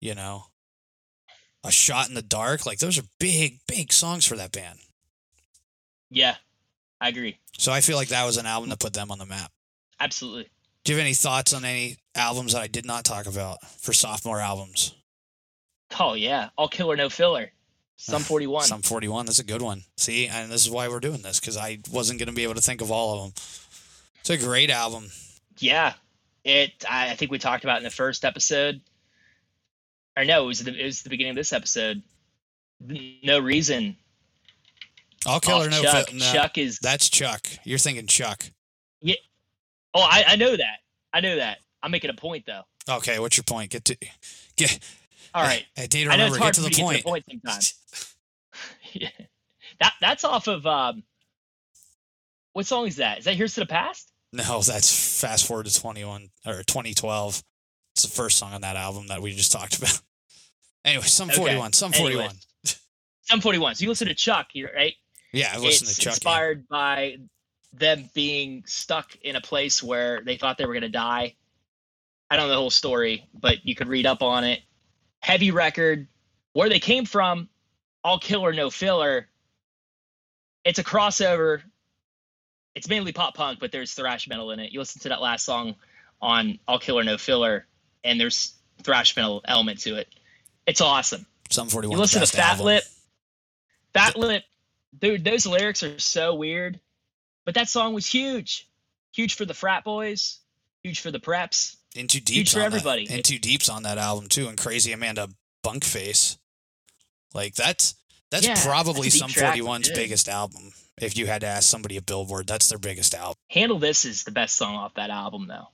[0.00, 0.46] you know,
[1.64, 2.66] a shot in the dark.
[2.66, 4.78] Like those are big, big songs for that band.
[6.10, 6.36] Yeah,
[7.00, 7.38] I agree.
[7.58, 9.50] So I feel like that was an album that put them on the map.
[9.98, 10.50] Absolutely.
[10.84, 13.94] Do you have any thoughts on any albums that I did not talk about for
[13.94, 14.94] sophomore albums?
[15.98, 17.50] Oh yeah, all killer no filler.
[17.96, 18.64] Sum 41.
[18.64, 19.26] Sum 41.
[19.26, 19.84] That's a good one.
[19.96, 22.54] See, and this is why we're doing this because I wasn't going to be able
[22.54, 23.32] to think of all of them.
[24.20, 25.10] It's a great album.
[25.58, 25.94] Yeah,
[26.44, 26.84] it.
[26.88, 28.80] I, think we talked about in the first episode.
[30.16, 32.02] Or no, it was the it was the beginning of this episode.
[33.22, 33.96] No reason.
[35.26, 36.08] All killer, oh, no, Chuck.
[36.08, 36.32] Fi- no.
[36.32, 36.78] Chuck is.
[36.80, 37.46] That's Chuck.
[37.64, 38.44] You're thinking Chuck.
[39.00, 39.14] Yeah.
[39.94, 40.78] Oh, I, I know that.
[41.12, 41.58] I know that.
[41.82, 42.62] I'm making a point though.
[42.88, 43.70] Okay, what's your point?
[43.70, 43.96] Get to
[44.56, 44.78] get.
[45.34, 45.64] All right.
[45.74, 46.96] Hey, Data, I know it's hard get to the point.
[46.96, 48.14] get to the point sometimes.
[48.92, 49.08] yeah.
[49.80, 51.02] That that's off of um.
[52.52, 53.18] What song is that?
[53.18, 54.12] Is that "Here's to the Past"?
[54.32, 57.42] No, that's fast forward to 21 or 2012.
[57.94, 60.00] It's the first song on that album that we just talked about.
[60.84, 61.38] Anyway, some Okay.
[61.38, 62.24] 41, Sum 41.
[62.24, 62.46] Anyways.
[63.22, 63.74] Sum 41.
[63.74, 64.92] So you listen to Chuck, right?
[65.32, 66.10] Yeah, I've listened it's to Chuck.
[66.10, 66.16] yeah.
[66.16, 67.16] inspired by
[67.72, 71.34] them being stuck in a place where they thought they were going to die.
[72.30, 74.60] I don't know the whole story, but you could read up on it.
[75.24, 76.06] Heavy record,
[76.52, 77.48] where they came from,
[78.04, 79.26] all killer, no filler.
[80.66, 81.62] It's a crossover.
[82.74, 84.70] It's mainly pop punk, but there's thrash metal in it.
[84.70, 85.76] You listen to that last song
[86.20, 87.64] on All Killer No Filler,
[88.04, 88.52] and there's
[88.82, 90.08] thrash metal element to it.
[90.66, 91.24] It's awesome.
[91.48, 91.96] Sum 41.
[91.96, 92.66] You listen to Fat album.
[92.66, 92.84] Lip.
[93.94, 94.44] Fat Lip,
[94.98, 96.78] dude, those lyrics are so weird.
[97.46, 98.68] But that song was huge.
[99.12, 100.40] Huge for the frat boys,
[100.82, 101.76] huge for the preps.
[101.94, 103.06] Into huge Deep's for on everybody.
[103.06, 105.28] That, In Too Deep's on that album too, and Crazy Amanda
[105.64, 106.38] Bunkface.
[107.32, 107.94] Like that's
[108.30, 110.72] that's Yeah, probably that's Some deep track, 41's biggest album.
[111.00, 113.34] If you had to ask somebody at Billboard, that's their biggest album.
[113.50, 115.68] Handle This is the best song off that album, though.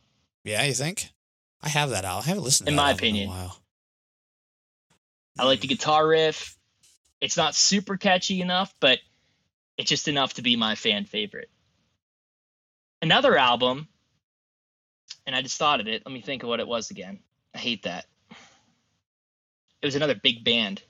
[0.44, 1.10] Yeah, you think?
[1.62, 2.24] I have that album.
[2.24, 3.24] I haven't listened to In that my opinion.
[3.24, 3.60] in a while.
[5.38, 5.74] I like the hmm.
[5.74, 6.56] guitar riff.
[7.20, 8.98] It's not super catchy enough, but
[9.76, 11.50] it's just enough to be my fan favorite.
[13.02, 13.88] Another album,
[15.30, 16.02] and I just thought of it.
[16.04, 17.20] Let me think of what it was again.
[17.54, 18.06] I hate that.
[19.80, 20.82] It was another big band.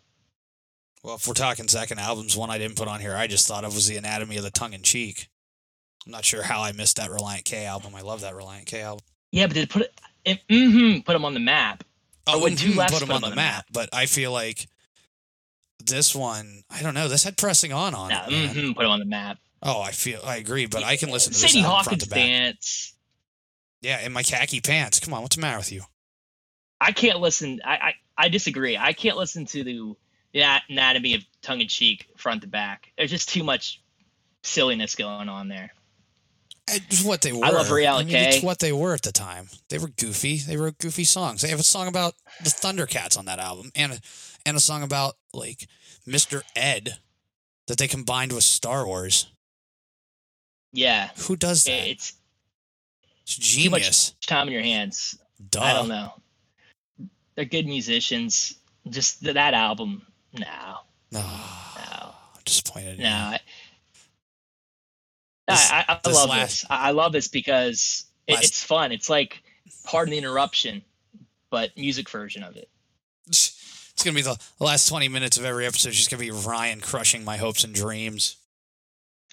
[1.05, 3.65] Well, if we're talking second albums, one I didn't put on here, I just thought
[3.65, 5.29] of was the Anatomy of the Tongue in Cheek.
[6.07, 7.95] I'm not sure how I missed that Relient K album.
[7.95, 9.05] I love that Relient K album.
[9.31, 11.85] Yeah, but they put it, it mm-hmm, put them on the map.
[12.27, 14.33] Oh, when two mhm, lefts put them on, on 'em the map, but I feel
[14.33, 14.67] like
[15.85, 17.09] this one, I don't know.
[17.09, 18.31] This had pressing on on No, it.
[18.31, 19.37] mm-hmm, put them on the map.
[19.63, 22.09] Oh, I feel I agree, but I can listen to this Sadie front Hawkins to
[22.11, 22.17] back.
[22.17, 22.95] dance.
[23.83, 25.01] Yeah, in my khaki pants.
[25.01, 25.83] Come on, what's the matter with you?
[26.81, 27.61] I can't listen.
[27.65, 28.77] I, I I disagree.
[28.77, 29.95] I can't listen to the
[30.33, 32.93] the anatomy of tongue in cheek front to back.
[32.97, 33.83] There's just too much
[34.43, 35.73] silliness going on there.
[36.73, 37.45] It's what they were.
[37.45, 39.49] I love Reality mean, It's what they were at the time.
[39.71, 40.37] They were goofy.
[40.37, 41.43] They wrote goofy songs.
[41.43, 42.15] They have a song about
[42.45, 43.99] the Thundercats on that album, and a,
[44.47, 45.67] and a song about like
[46.07, 46.43] Mr.
[46.55, 46.99] Ed
[47.67, 49.33] that they combined with Star Wars.
[50.73, 51.89] Yeah, Who does that?
[51.89, 52.13] it's
[53.23, 54.15] It's too much genius.
[54.27, 55.19] time in your hands.
[55.51, 55.61] Duh.
[55.63, 56.13] I don't know.
[57.35, 58.55] They're good musicians.
[58.89, 60.03] Just th- that album,
[60.33, 60.77] no,
[61.13, 62.99] no, I'm disappointed.
[62.99, 63.09] no.
[63.09, 63.41] I,
[65.49, 66.67] This- I, I, I this love last- this.
[66.71, 68.93] I love this because it, Last- it's fun.
[68.93, 69.43] It's like
[69.85, 70.83] pardon the interruption,
[71.51, 72.69] but music version of it.
[73.27, 75.91] It's gonna be the, last twenty minutes of every episode.
[75.91, 78.37] is Just gonna be Ryan crushing my hopes and dreams.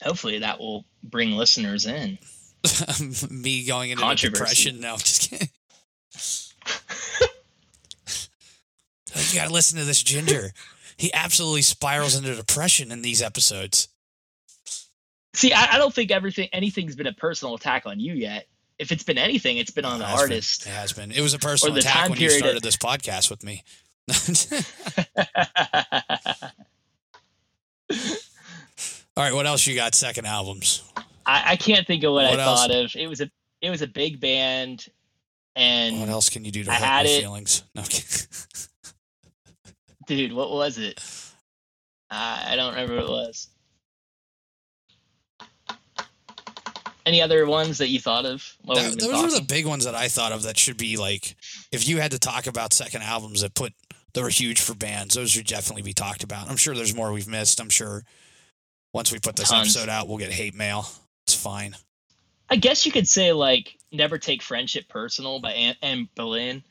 [0.02, 2.18] Hopefully, that will bring listeners in.
[3.30, 4.80] Me going into depression.
[4.80, 5.50] No, I'm just kidding.
[9.34, 10.52] you gotta listen to this ginger.
[10.98, 13.88] He absolutely spirals into depression in these episodes.
[15.34, 18.48] See, I, I don't think everything anything's been a personal attack on you yet.
[18.80, 20.18] If it's been anything, it's been on the It been.
[20.18, 20.66] artist.
[20.66, 21.12] It has been.
[21.12, 23.64] It was a personal the attack time when you started this podcast with me.
[29.16, 29.96] All right, what else you got?
[29.96, 30.84] Second albums.
[31.28, 32.62] I, I can't think of what, What I else?
[32.62, 32.96] thought of.
[32.96, 33.30] It was a
[33.62, 34.86] it was a big band,
[35.56, 37.64] and What else can you do to I hurt my feelings?
[37.76, 37.84] No,
[40.08, 41.00] dude, what was it?
[42.10, 43.48] Uh, I don't remember what it was.
[47.06, 48.44] Any other ones that you thought of?
[48.66, 51.36] That- those were the big ones that I thought of that should be like,
[51.72, 53.74] if you had to talk about second albums that put
[54.14, 56.50] that were huge for bands, those should definitely be talked about.
[56.50, 57.62] I'm sure there's more we've missed.
[57.62, 58.04] I'm sure
[58.94, 59.76] once we put this Tons.
[59.76, 60.86] episode out, we'll get hate mail.
[61.38, 61.76] Fine.
[62.50, 66.64] I guess you could say like "Never Take Friendship Personal" by Anberlin.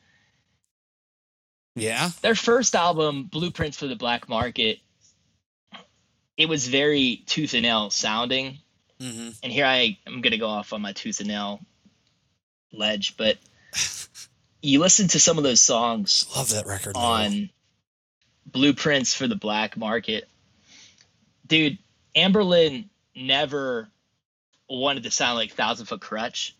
[1.75, 4.79] Yeah, their first album, Blueprints for the Black Market,
[6.35, 8.57] it was very tooth and nail sounding.
[8.99, 11.59] hmm And here I am going to go off on my tooth and nail
[12.73, 13.37] ledge, but
[14.63, 16.95] you listen to some of those songs love that record.
[16.95, 17.51] on
[18.47, 20.27] Blueprints for the Black Market.
[21.45, 21.77] Dude,
[22.15, 23.87] Anberlin never
[24.69, 26.53] wanted to sound like Thousand Foot Krutch,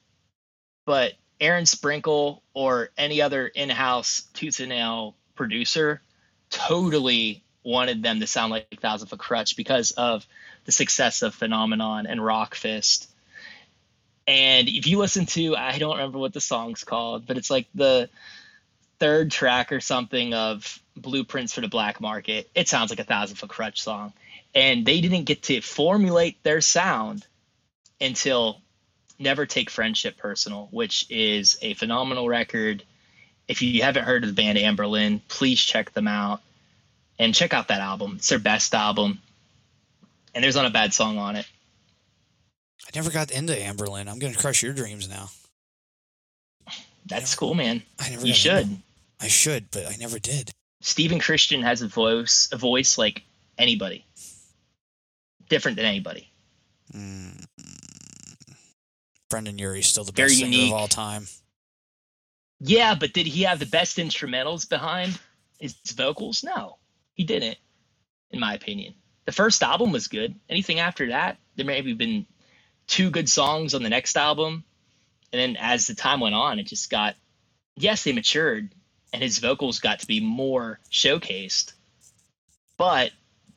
[0.85, 6.01] but Aaron Sprinkle or any other in house tooth and nail producer
[6.49, 10.25] totally wanted them to sound like Thousand Foot Krutch because of
[10.65, 13.07] the success of Phenomenon and Rawkfist.
[14.25, 17.67] And if you listen to, I don't remember what the song's called, but it's like
[17.75, 18.09] the
[18.99, 22.49] third track or something of Blueprints for the Black Market.
[22.55, 24.13] It sounds like a Thousand Foot Krutch song.
[24.55, 27.25] And they didn't get to formulate their sound
[27.99, 28.61] until
[29.19, 32.83] Never Take Friendship Personal, which is a phenomenal record.
[33.47, 36.41] If you haven't heard of the band Anberlin, please check them out
[37.17, 38.13] and check out that album.
[38.17, 39.19] It's their best album.
[40.35, 41.47] And there's not a bad song on it.
[42.85, 44.07] I never got into Anberlin.
[44.07, 45.29] I'm going to crush your dreams now.
[47.05, 47.81] That's cool, man.
[47.99, 48.63] I never You should.
[48.63, 48.81] into-
[49.19, 50.51] I should, but I never did.
[50.81, 53.23] Stephen Christian has a voice, a voice like
[53.57, 54.05] anybody,
[55.49, 56.29] different than anybody.
[56.93, 57.43] Mm.
[59.29, 60.71] Brendon Urie's still the best singer unique.
[60.71, 61.27] of all time.
[62.59, 65.19] Yeah, but did he have the best instrumentals behind
[65.59, 66.43] his vocals?
[66.43, 66.77] No,
[67.13, 67.57] he didn't,
[68.31, 68.95] in my opinion.
[69.25, 70.35] The first album was good.
[70.49, 72.25] Anything after that, there may have been
[72.87, 74.63] two good songs on the next album.
[75.31, 77.15] And then as the time went on, it just got,
[77.75, 78.69] yes, they matured
[79.13, 81.73] and his vocals got to be more showcased.
[82.77, 83.11] But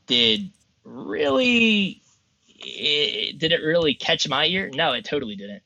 [0.07, 0.51] did
[0.85, 2.03] really,
[2.61, 4.71] it, did it really catch my ear?
[4.73, 5.63] No, it totally didn't.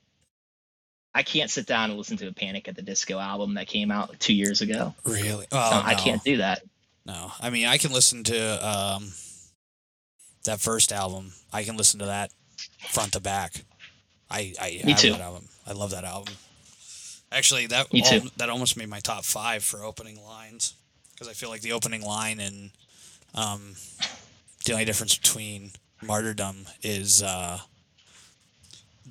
[1.14, 3.90] I can't sit down and listen to a Panic at the Disco album that came
[3.92, 4.94] out two years ago.
[5.04, 5.46] Really?
[5.52, 6.62] No, Oh, I can't do that.
[7.06, 9.12] No, I mean I can listen to um,
[10.44, 11.32] that first album.
[11.52, 12.32] I can listen to that
[12.88, 13.64] front to back.
[14.30, 15.12] I I Me too.
[15.12, 15.44] that album.
[15.66, 16.34] I love that album.
[17.30, 18.16] Actually, that Me too.
[18.16, 20.74] al- that almost made my top five for opening lines
[21.12, 22.70] because I feel like the opening line and
[23.34, 23.74] um,
[24.64, 25.72] the only difference between
[26.06, 27.58] Martyrdom is uh,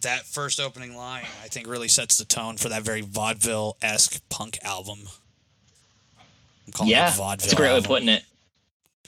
[0.01, 1.25] that first opening line.
[1.43, 4.99] I think really sets the tone for that very vaudeville esque punk album.
[6.65, 7.37] I'm calling Yeah, it vaudeville.
[7.45, 8.23] that's a great way of putting it.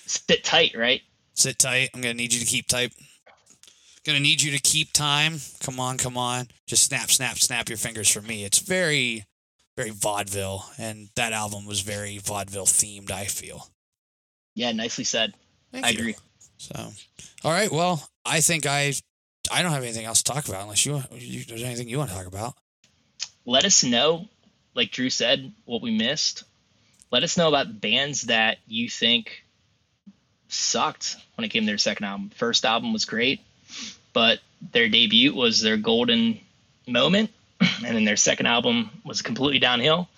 [0.06, 1.02] Sit tight, right?
[1.34, 1.90] Sit tight.
[1.94, 2.94] I'm gonna need you to keep tight.
[4.06, 5.40] Gonna need you to keep time.
[5.62, 6.48] Come on, come on.
[6.68, 8.44] Just snap, snap, snap your fingers for me.
[8.46, 9.26] It's very,
[9.76, 13.10] very vaudeville, and that album was very vaudeville themed.
[13.10, 13.68] I feel.
[14.54, 15.34] Yeah, nicely said.
[15.72, 16.00] Thank I you.
[16.00, 16.16] agree.
[16.58, 16.92] So,
[17.44, 17.72] all right.
[17.72, 18.94] Well, I think I,
[19.52, 22.10] I don't have anything else to talk about unless you, you there's anything you want
[22.10, 22.56] to talk about.
[23.46, 24.28] Let us know,
[24.74, 26.44] like Drew said, what we missed.
[27.12, 29.44] Let us know about bands that you think
[30.48, 32.32] sucked when it came to their second album.
[32.36, 33.42] First album was great,
[34.14, 34.40] but
[34.72, 36.40] their debut was their golden
[36.88, 37.30] moment,
[37.60, 40.10] and then their second album was completely downhill.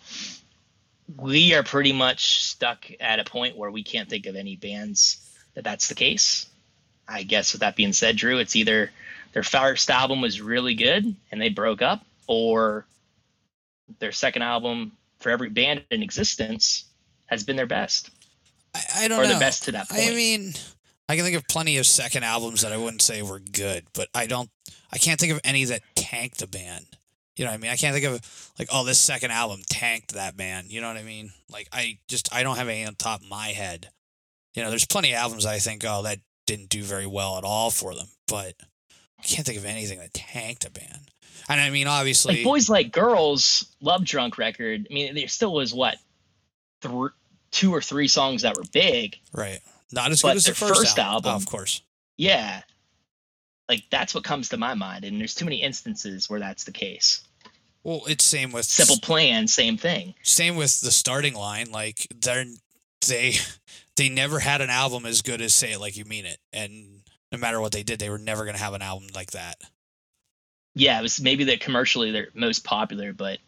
[1.18, 5.18] We are pretty much stuck at a point where we can't think of any bands
[5.58, 6.46] that that's the case.
[7.08, 8.92] I guess with that being said, Drew, it's either
[9.34, 12.86] their first album was really good and they broke up, or
[13.98, 16.86] their second album for every band in existence
[17.26, 18.12] has been their best
[18.76, 19.34] I, I don't or know.
[19.34, 20.04] the best to that point.
[20.04, 20.54] I mean,
[21.10, 24.10] I can think of plenty of second albums that I wouldn't say were good, but
[24.14, 24.52] I don't.
[24.92, 26.86] I can't think of any that tanked the band.
[27.36, 27.72] You know what I mean?
[27.72, 30.72] I can't think of like, oh, this second album tanked that band.
[30.72, 31.32] You know what I mean?
[31.50, 33.90] Like, I just I don't have any on top of my head.
[34.54, 37.44] You know, there's plenty of albums I think, oh, that didn't do very well at
[37.44, 38.54] all for them, but
[39.20, 41.12] I can't think of anything that tanked a band.
[41.50, 45.54] And I mean, obviously, like boys like girls love drunk record i mean there still
[45.54, 45.96] was what
[46.82, 47.08] thr
[47.52, 49.60] two or three songs that were big right?
[49.94, 51.82] Not as good as the their first, first album, album- of course.
[52.18, 52.62] yeah
[53.70, 56.72] like that's what comes to my mind and there's too many instances where that's the
[56.72, 57.22] case
[57.84, 62.46] Well, it's same with simple plan same thing same with the starting line like they're
[63.08, 63.36] they
[63.98, 66.38] they never had an album as good as say it like you mean it.
[66.54, 69.32] And no matter what they did they were never going to have an album like
[69.32, 69.58] that.
[70.74, 73.40] Yeah it was maybe the commercially their most popular but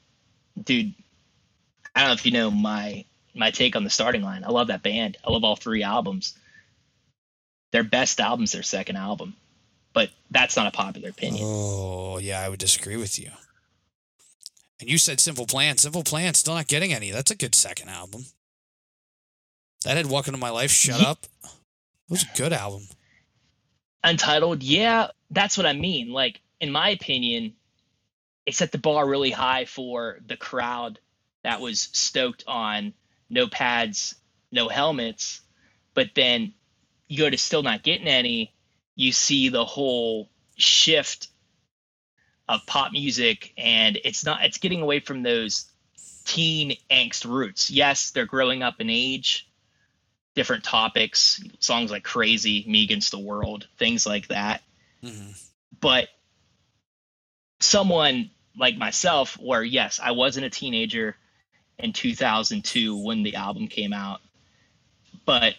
[0.61, 0.93] dude
[1.95, 4.43] i don't know if you know my my take on the starting line.
[4.43, 5.15] I love that band.
[5.25, 6.37] I love all three albums.
[7.71, 9.35] Their best album's their second album
[9.91, 11.43] but that's not a popular opinion.
[11.45, 13.29] Oh yeah i would disagree with you.
[14.81, 15.77] And you said simple plan.
[15.77, 17.11] Simple plan still not getting any.
[17.11, 18.25] That's a good second album
[19.83, 21.49] that had walk into my life shut Ye- up it
[22.09, 22.87] was a good album
[24.03, 26.11] Untitled, yeah, that's what I mean.
[26.11, 27.53] Like, in my opinion,
[28.45, 30.99] it set the bar really high for the crowd
[31.43, 32.93] that was stoked on
[33.29, 34.15] no pads,
[34.51, 35.41] no helmets.
[35.93, 36.53] But then
[37.07, 38.53] you go to still not getting any,
[38.95, 41.27] you see the whole shift
[42.47, 45.65] of pop music, and it's not, it's getting away from those
[46.23, 47.69] teen angst roots.
[47.69, 49.48] Yes, they're growing up in age,
[50.39, 54.61] different topics, songs like Crazy, Me Against the World, things like that.
[55.03, 55.31] hmm
[55.81, 56.07] But
[57.59, 61.17] someone like myself, where yes, I wasn't a teenager
[61.77, 64.21] in 2002 when the album came out,
[65.25, 65.55] but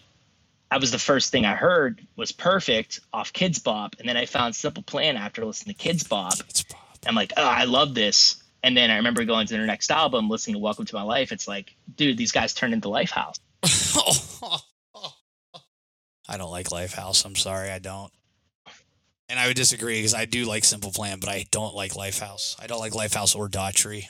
[0.71, 4.25] I was the first thing I heard was perfect off Kidz Bop, and then I
[4.25, 6.33] found Simple Plan after listening to Kidz Bop.
[6.49, 6.79] It's Bob.
[7.05, 8.41] I'm like, oh, I love this.
[8.63, 11.31] And then I remember going to their next album, listening to Welcome to My Life.
[11.31, 13.37] It's like, dude, these guys turned into Lifehouse.
[16.31, 17.25] I don't like Lifehouse.
[17.25, 18.11] I'm sorry, I don't.
[19.29, 22.55] And I would disagree because I do like Simple Plan, but I don't like Lifehouse.
[22.61, 24.05] I don't like Lifehouse or Daughtry.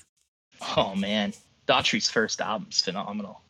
[0.78, 1.34] Oh man,
[1.68, 3.42] Daughtry's first album's phenomenal.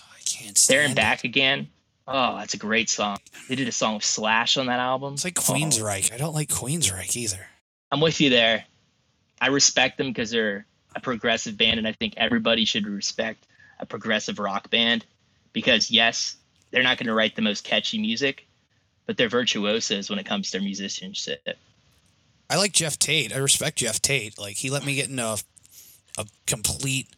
[0.00, 0.96] I can't There stand and.
[0.96, 1.68] Back Again.
[2.10, 3.18] Oh, that's a great song.
[3.48, 5.14] They did a song with Slash on that album.
[5.14, 6.12] It's like Oh, Queensryche.
[6.12, 7.36] I don't like Queensryche either.
[7.40, 7.54] Oh.
[7.92, 8.64] I'm with you there.
[9.40, 10.66] I respect them because they're
[10.96, 13.44] a progressive band, and I think everybody should respect
[13.78, 15.04] a progressive rock band
[15.52, 16.36] because yes,
[16.70, 18.46] they're not going to write the most catchy music,
[19.06, 21.46] but they're virtuosos when it comes to their musicianship.
[22.50, 23.34] I like Geoff Tate.
[23.34, 24.38] I respect Geoff Tate.
[24.38, 25.38] Like he let me get into a,
[26.18, 27.08] a complete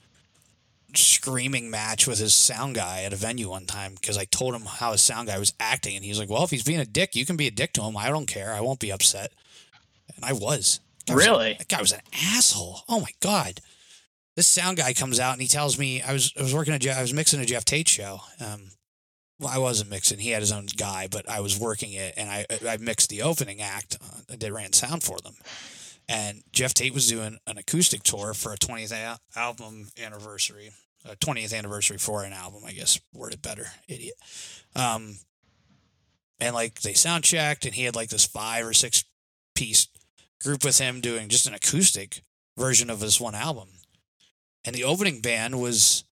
[0.94, 4.62] screaming match with his sound guy at a venue one time because I told him
[4.66, 7.14] how his sound guy was acting, and he's like, "Well, if he's being a dick,
[7.14, 7.96] you can be a dick to him.
[7.96, 8.52] I don't care.
[8.52, 9.32] I won't be upset."
[10.16, 10.80] And I was.
[11.08, 11.54] Was Really?
[11.58, 12.80] that guy was an asshole.
[12.88, 13.60] Oh my god.
[14.36, 16.78] This sound guy comes out and he tells me I was I was working a
[16.78, 18.20] Je- I was mixing a Geoff Tate show.
[18.40, 18.70] Um,
[19.40, 20.18] well, I wasn't mixing.
[20.18, 23.22] He had his own guy, but I was working it, and I I mixed the
[23.22, 23.96] opening act.
[24.00, 25.34] Uh, I did ran sound for them,
[26.08, 30.70] and Geoff Tate was doing an acoustic tour for a 20th a- album anniversary,
[31.08, 32.62] a 20th anniversary for an album.
[32.66, 34.14] I guess worded better, idiot.
[34.76, 35.16] Um,
[36.38, 39.04] and like they sound checked, and he had like this five or six
[39.54, 39.88] piece
[40.42, 42.22] group with him doing just an acoustic
[42.58, 43.68] version of this one album,
[44.66, 46.04] and the opening band was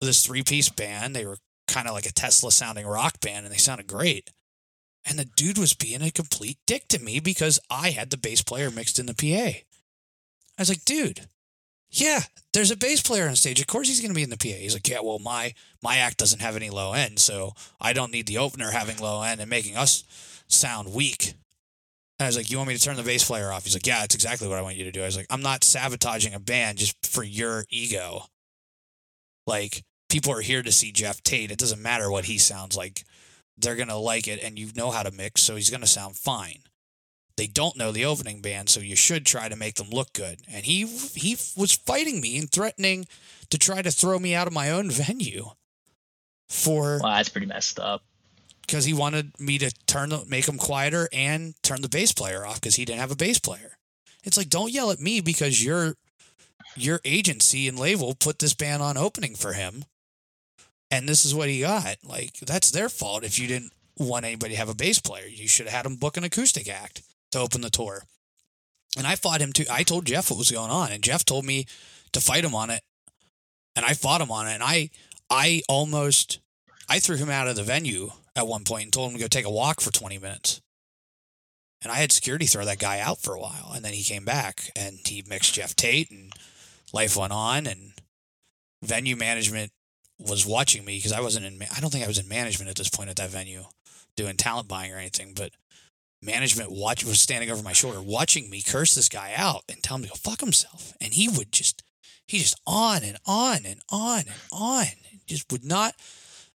[0.00, 1.14] this three piece band.
[1.14, 1.36] They were
[1.68, 4.30] kind of like a Tesla sounding rock band and they sounded great.
[5.04, 8.42] And the dude was being a complete dick to me because I had the bass
[8.42, 9.58] player mixed in the PA.
[9.58, 9.64] I
[10.58, 11.26] was like, dude,
[11.90, 12.20] yeah,
[12.52, 13.60] there's a bass player on stage.
[13.60, 14.58] Of course he's going to be in the PA.
[14.58, 18.12] He's like, yeah, well, my my act doesn't have any low end, so I don't
[18.12, 20.04] need the opener having low end and making us
[20.48, 21.34] sound weak.
[22.18, 23.64] And I was like, you want me to turn the bass player off?
[23.64, 25.02] He's like, yeah, that's exactly what I want you to do.
[25.02, 28.22] I was like, I'm not sabotaging a band just for your ego.
[29.46, 29.82] Like,
[30.12, 31.50] people are here to see Geoff Tate.
[31.50, 33.04] It doesn't matter what he sounds like.
[33.58, 35.86] They're going to like it, and you know how to mix, so he's going to
[35.86, 36.60] sound fine.
[37.36, 40.40] They don't know the opening band, so you should try to make them look good.
[40.52, 43.06] And he he was fighting me and threatening
[43.50, 45.46] to try to throw me out of my own venue
[46.48, 48.04] for Wow, that's pretty messed up.
[48.60, 52.44] because he wanted me to turn the make him quieter and turn the bass player
[52.46, 53.78] off because he didn't have a bass player.
[54.24, 55.94] It's like don't yell at me because your
[56.76, 59.84] your agency and label put this band on opening for him,
[60.92, 61.96] and this is what he got.
[62.04, 65.26] Like that's their fault if you didn't want anybody to have a bass player.
[65.26, 68.04] You should have had him book an acoustic act to open the tour.
[68.96, 69.64] And I fought him too.
[69.70, 71.66] I told Geoff what was going on, and Geoff told me
[72.12, 72.82] to fight him on it,
[73.74, 74.52] and I fought him on it.
[74.52, 74.90] And I
[75.30, 76.40] I almost
[76.90, 79.28] I threw him out of the venue at one point and told him to go
[79.28, 80.60] take a walk for 20 minutes.
[81.82, 83.72] And I had security throw that guy out for a while.
[83.74, 86.32] And then he came back and he mixed Geoff Tate and
[86.92, 87.66] life went on.
[87.66, 87.92] And
[88.82, 89.72] venue management
[90.28, 92.76] was watching me because I wasn't in, I don't think I was in management at
[92.76, 93.64] this point at that venue
[94.16, 95.32] doing talent buying or anything.
[95.34, 95.52] But
[96.22, 99.96] management watch was standing over my shoulder watching me curse this guy out and tell
[99.96, 100.92] him to go fuck himself.
[101.00, 101.82] And he would just,
[102.26, 104.86] he just on and on and on and on.
[105.26, 105.94] Just would not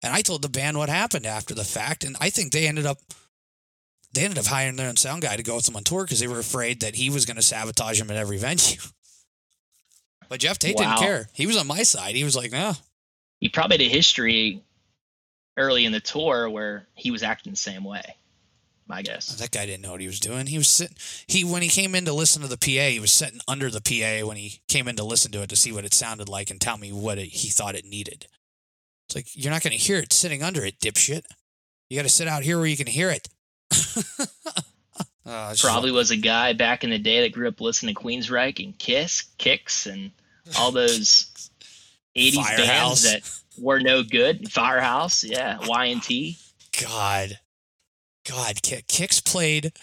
[0.04, 2.86] and I told the band what happened after the fact, and I think they ended
[2.86, 2.98] up
[4.14, 6.20] they ended up hiring their own sound guy to go with them on tour because
[6.20, 8.78] they were afraid that he was going to sabotage them at every venue.
[10.30, 10.84] But Geoff Tate Wow.
[10.84, 11.30] didn't care.
[11.34, 12.16] He was on my side.
[12.16, 12.74] He was like, "No,
[13.44, 14.64] He probably had a history
[15.58, 18.02] early in the tour where he was acting the same way.
[18.88, 19.28] My guess.
[19.38, 20.96] that guy didn't know what he was doing." He was sitting.
[21.28, 23.82] He when he came in to listen to the PA, he was sitting under the
[23.82, 26.50] PA when he came in to listen to it to see what it sounded like
[26.50, 28.28] and tell me what it, he thought it needed.
[29.08, 31.24] It's like you're not going to hear it sitting under it, dipshit.
[31.90, 33.28] You got to sit out here where you can hear it.
[35.26, 38.02] Oh, just- Probably was a guy back in the day that grew up listening to
[38.02, 40.12] Queensryche and Kiss, Kix, and
[40.60, 41.32] all those
[42.16, 42.58] 80s Firehouse.
[42.68, 44.52] bands that were no good.
[44.52, 46.38] Firehouse, yeah, Y&T.
[46.82, 47.40] God,
[48.28, 49.74] God, Kix played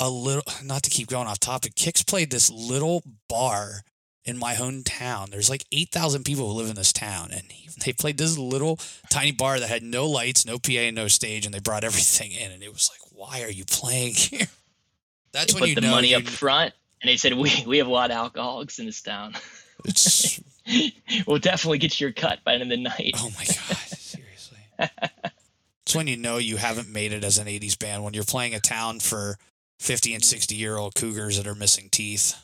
[0.00, 0.42] a little.
[0.62, 3.82] Not to keep going off topic, Kix played this little bar
[4.24, 5.30] in my hometown.
[5.30, 8.38] There's like eight thousand people who live in this town, and he, they played this
[8.38, 8.78] little
[9.10, 12.32] tiny bar that had no lights, no PA, and no stage, and they brought everything
[12.32, 14.46] in, and it was like, why are you playing here?
[15.32, 16.72] That's They when put you the know money up front,
[17.02, 19.34] and they said, we, we have a lot of alcoholics in this town.
[19.84, 20.40] It's
[21.26, 23.12] we'll definitely get your cut by the end of the night.
[23.16, 24.58] oh my god, seriously.
[25.82, 28.54] It's when you know you haven't made it as an '80s band when you're playing
[28.54, 29.36] a town for
[29.80, 32.34] 50 and 60 year old cougars that are missing teeth.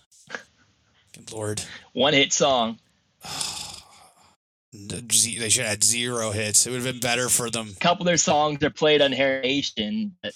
[1.14, 1.62] Good lord.
[1.92, 2.78] One hit song.
[4.72, 6.64] They should have had zero hits.
[6.64, 7.70] It would have been better for them.
[7.76, 10.14] A couple of their songs are played on Hair Nation.
[10.22, 10.32] But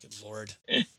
[0.00, 0.54] Good lord.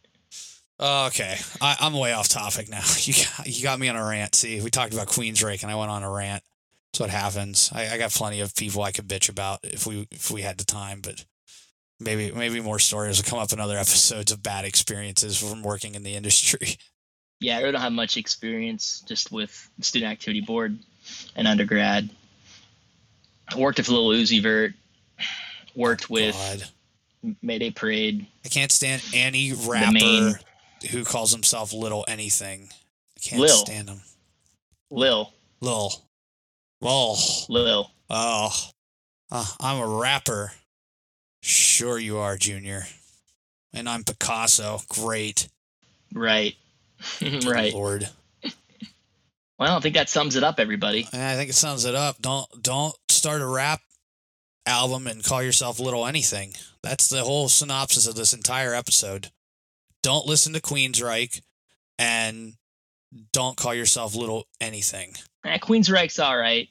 [0.80, 2.82] Oh, okay, I, I'm way off topic now.
[3.00, 4.36] You got, you got me on a rant.
[4.36, 6.44] See, we talked about Queensryche, and I went on a rant.
[6.92, 7.70] That's what happens.
[7.74, 10.58] I, I got plenty of people I could bitch about if we if we had
[10.58, 11.26] the time, but
[12.00, 15.96] maybe maybe more stories will come up in other episodes of bad experiences from working
[15.96, 16.78] in the industry.
[17.40, 20.78] yeah, I really don't have much experience just with the student activity board
[21.36, 22.10] and undergrad.
[23.52, 24.74] I worked with Lil Uzi Vert.
[25.76, 27.36] Worked with God.
[27.42, 28.26] Mayday Parade.
[28.46, 30.40] I can't stand any rapper
[30.92, 32.70] who calls himself Little Anything.
[33.18, 33.58] I can't Lil.
[33.58, 34.02] stand him.
[34.92, 35.32] Lil.
[35.62, 35.92] Lil.
[36.82, 37.18] Lil.
[37.50, 37.92] Lil.
[38.10, 38.50] Oh,
[39.32, 40.54] uh, I'm a rapper.
[41.42, 42.86] Sure, you are, Junior.
[43.74, 44.82] And I'm Picasso.
[44.90, 45.48] Great.
[46.14, 46.56] Right.
[47.46, 47.74] Right.
[47.74, 48.10] Lord.
[49.58, 51.08] Well, I think that sums it up, everybody.
[51.14, 52.22] I think it sums it up.
[52.22, 53.82] Don't don't start a rap
[54.66, 56.54] album and call yourself Little Anything.
[56.82, 59.32] That's the whole synopsis of this entire episode.
[60.02, 61.42] Don't listen to Queensryche
[61.98, 62.54] and
[63.34, 65.14] don't call yourself Little Anything.
[65.46, 66.70] Eh, Queensryche's all right.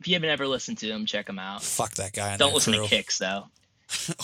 [0.00, 1.62] If you haven't ever listened to him, check him out.
[1.62, 2.36] Fuck that guy.
[2.36, 2.86] Don't listen crew.
[2.86, 3.46] to Kix though,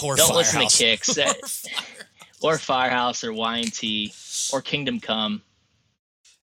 [0.06, 1.08] Or Don't listen to Kix.
[1.18, 2.06] Or That- Fire-
[2.42, 4.12] or Firehouse, or Y&T,
[4.52, 5.40] or Kingdom Come.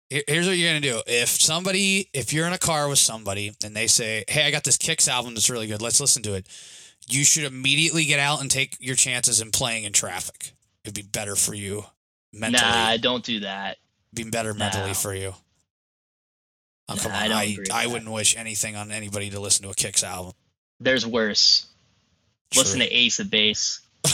[0.09, 1.01] Here's what you're gonna do.
[1.05, 4.63] If somebody, if you're in a car with somebody and they say, "Hey, I got
[4.63, 5.81] this Kix album that's really good.
[5.81, 6.47] Let's listen to it,"
[7.07, 10.51] you should immediately get out and take your chances in playing in traffic.
[10.83, 11.85] It'd be better for you
[12.33, 12.63] mentally.
[12.69, 13.77] Nah, don't do that.
[14.13, 14.93] be better mentally No.
[14.93, 15.33] for you.
[16.89, 17.29] Oh, Nah, come I on.
[17.29, 20.33] don't I, agree I wouldn't wish anything on anybody to listen to a Kix album.
[20.79, 21.67] There's worse.
[22.55, 23.79] Listen to Ace of Base.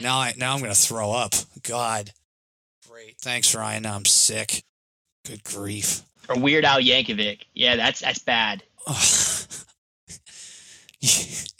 [0.00, 1.34] now I now I'm gonna throw up.
[1.62, 2.12] God.
[2.88, 3.16] Great.
[3.20, 3.82] Thanks, Ryan.
[3.82, 4.62] Now I'm sick.
[5.26, 6.02] Good grief.
[6.28, 7.40] Or Weird Al Yankovic.
[7.54, 8.62] Yeah, that's that's bad.
[11.00, 11.10] you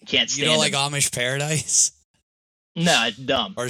[0.06, 0.80] Can't stand don't like him.
[0.92, 1.92] Amish Paradise
[2.76, 3.54] No, it's dumb.
[3.56, 3.68] or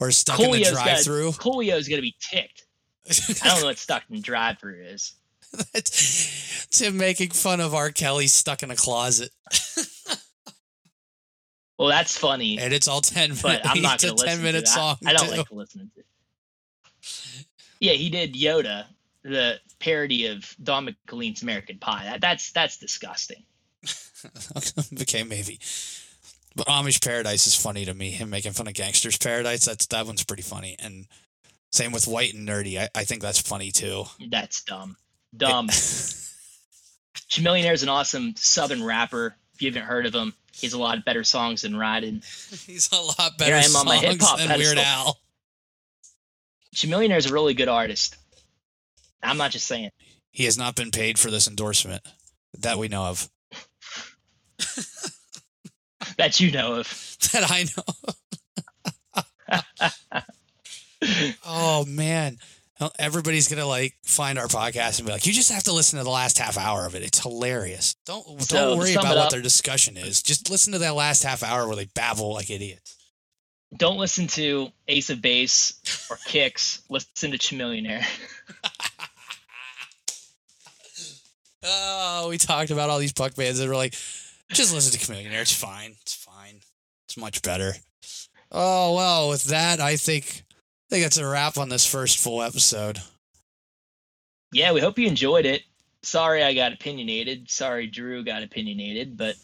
[0.00, 1.32] or stuck in the Coolio's drive-through?
[1.32, 2.64] Coolio's gonna be ticked.
[3.08, 5.14] I don't know what stuck in drive-through is.
[5.72, 7.90] That's Tim making fun of R.
[7.90, 9.30] Kelly stuck in a closet,
[11.78, 13.42] Well, that's funny, and it's all ten minutes.
[13.42, 14.96] but I'm not gonna listen ten minute to song.
[15.06, 15.36] I don't too.
[15.38, 16.00] like listening to.
[16.00, 17.46] It.
[17.80, 18.84] Yeah, he did Yoda,
[19.22, 22.04] the parody of Don McLean's American Pie.
[22.04, 23.42] That, that's that's disgusting.
[25.02, 25.58] okay, maybe.
[26.56, 28.10] But Amish Paradise is funny to me.
[28.10, 30.76] Him making fun of Gangsters Paradise, that's that one's pretty funny.
[30.78, 31.06] And
[31.70, 32.78] same with White and Nerdy.
[32.78, 34.04] I, I think that's funny too.
[34.28, 34.96] That's dumb.
[35.36, 35.68] Dumb.
[37.30, 39.36] Chamillionaire is an awesome Southern rapper.
[39.54, 42.22] If you haven't heard of him, he's a lot better songs than Riding.
[42.66, 44.84] He's a lot better Here I am on my hip-hop than Weird pedestal.
[44.84, 45.18] Al.
[46.74, 48.16] Chamillionaire is a really good artist.
[49.22, 49.90] I'm not just saying.
[50.30, 52.02] He has not been paid for this endorsement
[52.58, 53.28] that we know of.
[56.16, 57.16] That you know of.
[57.32, 57.84] That I know.
[61.46, 62.38] oh man.
[62.98, 66.04] Everybody's gonna like find our podcast and be like, "You just have to listen to
[66.04, 67.02] the last half hour of it.
[67.02, 67.94] It's hilarious.
[68.06, 70.22] Don't don't worry about what their discussion is.
[70.22, 72.96] Just listen to that last half hour where they babble like idiots."
[73.76, 75.74] Don't listen to Ace of Base
[76.10, 76.80] or Kix.
[76.88, 78.04] Listen to Chamillionaire.
[81.62, 83.94] Oh, we talked about all these punk bands that were like,
[84.50, 85.42] just listen to Chamillionaire.
[85.42, 85.96] It's fine.
[86.00, 86.60] It's fine.
[87.06, 87.74] It's much better.
[88.52, 92.42] Oh well, with that, I think I think that's a wrap on this first full
[92.42, 93.00] episode.
[94.52, 95.62] Yeah, we hope you enjoyed it.
[96.02, 97.50] Sorry I got opinionated.
[97.50, 99.36] Sorry Drew got opinionated, but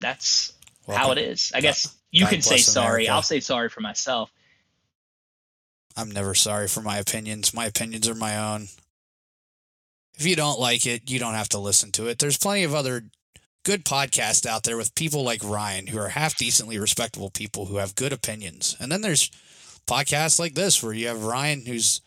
[0.00, 0.52] that's
[0.88, 1.52] how it is.
[1.54, 3.04] I guess you God can say sorry.
[3.04, 3.12] America.
[3.12, 4.32] I'll say sorry for myself.
[5.96, 7.54] I'm never sorry for my opinions.
[7.54, 8.68] My opinions are my own.
[10.18, 12.18] If you don't like it, you don't have to listen to it.
[12.18, 13.04] There's plenty of other
[13.64, 17.76] good podcasts out there with people like Ryan who are half decently respectable people who
[17.76, 18.76] have good opinions.
[18.80, 19.30] And then there's
[19.86, 22.00] podcasts like this where you have Ryan who's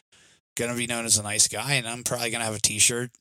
[0.55, 2.59] going to be known as a nice guy and I'm probably going to have a
[2.59, 3.11] t-shirt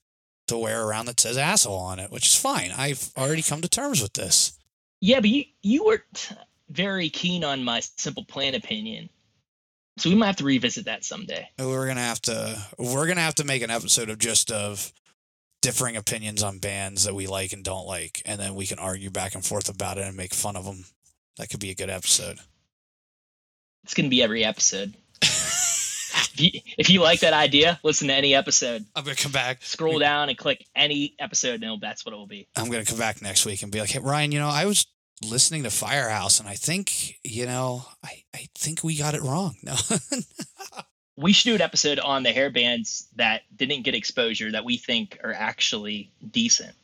[0.48, 2.70] to wear around that says asshole on it, which is fine.
[2.76, 4.58] I've already come to terms with this.
[5.00, 6.02] Yeah, but you you were
[6.70, 9.08] very keen on my simple plan opinion.
[9.98, 11.48] So we might have to revisit that someday.
[11.58, 14.50] We're going to have to we're going to have to make an episode of just
[14.50, 14.92] of
[15.64, 19.08] differing opinions on bands that we like and don't like and then we can argue
[19.08, 20.84] back and forth about it and make fun of them.
[21.38, 22.38] That could be a good episode.
[23.82, 24.92] It's going to be every episode.
[25.22, 28.84] If you, if you like that idea, listen to any episode.
[28.94, 29.62] I'm to come back.
[29.62, 32.48] Scroll down and click any episode, and that's what it will be.
[32.56, 34.66] I'm going to come back next week and be like, "Hey Ryan, you know, I
[34.66, 34.86] was
[35.24, 39.56] listening to Firehouse and I think, you know, I I think we got it wrong."
[39.64, 39.74] No.
[41.16, 44.76] We should do an episode on the hair bands that didn't get exposure that we
[44.76, 46.74] think are actually decent.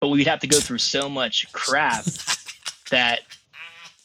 [0.00, 2.04] But we'd have to go through so much crap
[2.90, 3.20] that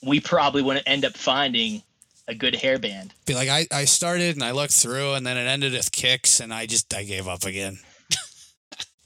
[0.03, 1.81] we probably wouldn't end up finding
[2.27, 3.13] a good hair band.
[3.25, 6.41] Be like, I, I started and I looked through and then it ended with Kix
[6.41, 7.79] and I just I gave up again.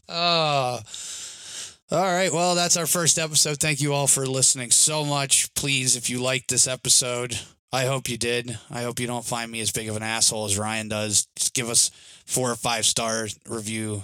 [0.09, 0.79] oh.
[1.91, 2.31] All right.
[2.31, 3.57] Well, that's our first episode.
[3.57, 5.53] Thank you all for listening so much.
[5.55, 7.37] Please, if you liked this episode,
[7.73, 8.59] I hope you did.
[8.69, 11.27] I hope you don't find me as big of an asshole as Ryan does.
[11.37, 11.89] Just give us
[12.25, 14.03] four or five star review.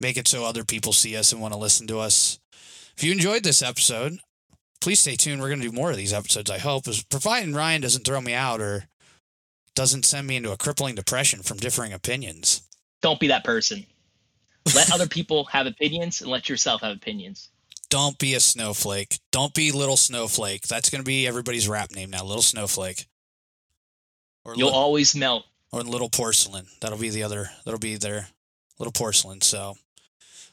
[0.00, 2.38] Make it so other people see us and want to listen to us.
[2.96, 4.18] If you enjoyed this episode,
[4.80, 5.40] please stay tuned.
[5.40, 8.20] We're going to do more of these episodes, I hope, is providing Ryan doesn't throw
[8.20, 8.84] me out or
[9.74, 12.62] doesn't send me into a crippling depression from differing opinions.
[13.00, 13.86] Don't be that person.
[14.74, 17.48] Let other people have opinions and let yourself have opinions.
[17.92, 19.18] Don't be a snowflake.
[19.32, 20.66] Don't be little snowflake.
[20.66, 23.04] That's going to be everybody's rap name now, little snowflake.
[24.46, 25.44] Or You'll li- always melt.
[25.72, 26.64] Or little porcelain.
[26.80, 27.50] That'll be the other.
[27.66, 28.28] That'll be their
[28.78, 29.42] little porcelain.
[29.42, 29.74] So,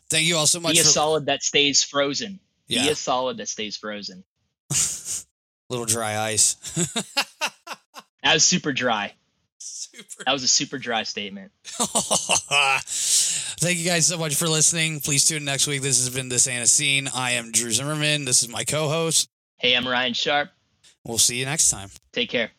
[0.10, 0.74] thank you all so much.
[0.74, 2.42] Be a for- solid that stays frozen.
[2.68, 2.84] Yeah.
[2.84, 4.26] Be a solid that stays frozen.
[5.70, 6.56] little dry ice.
[8.22, 9.14] that was super dry.
[9.60, 10.26] Super.
[10.26, 11.54] That was a super dry statement.
[13.60, 15.00] Thank you guys so much for listening.
[15.00, 15.82] Please tune in next week.
[15.82, 17.10] This has been the Santa Scene.
[17.14, 18.26] I am Drew Zimmerman.
[18.26, 19.30] This is my co-host.
[19.58, 20.50] Hey, I'm Ryan Sharp.
[21.06, 21.90] We'll see you next time.
[22.14, 22.52] Take care.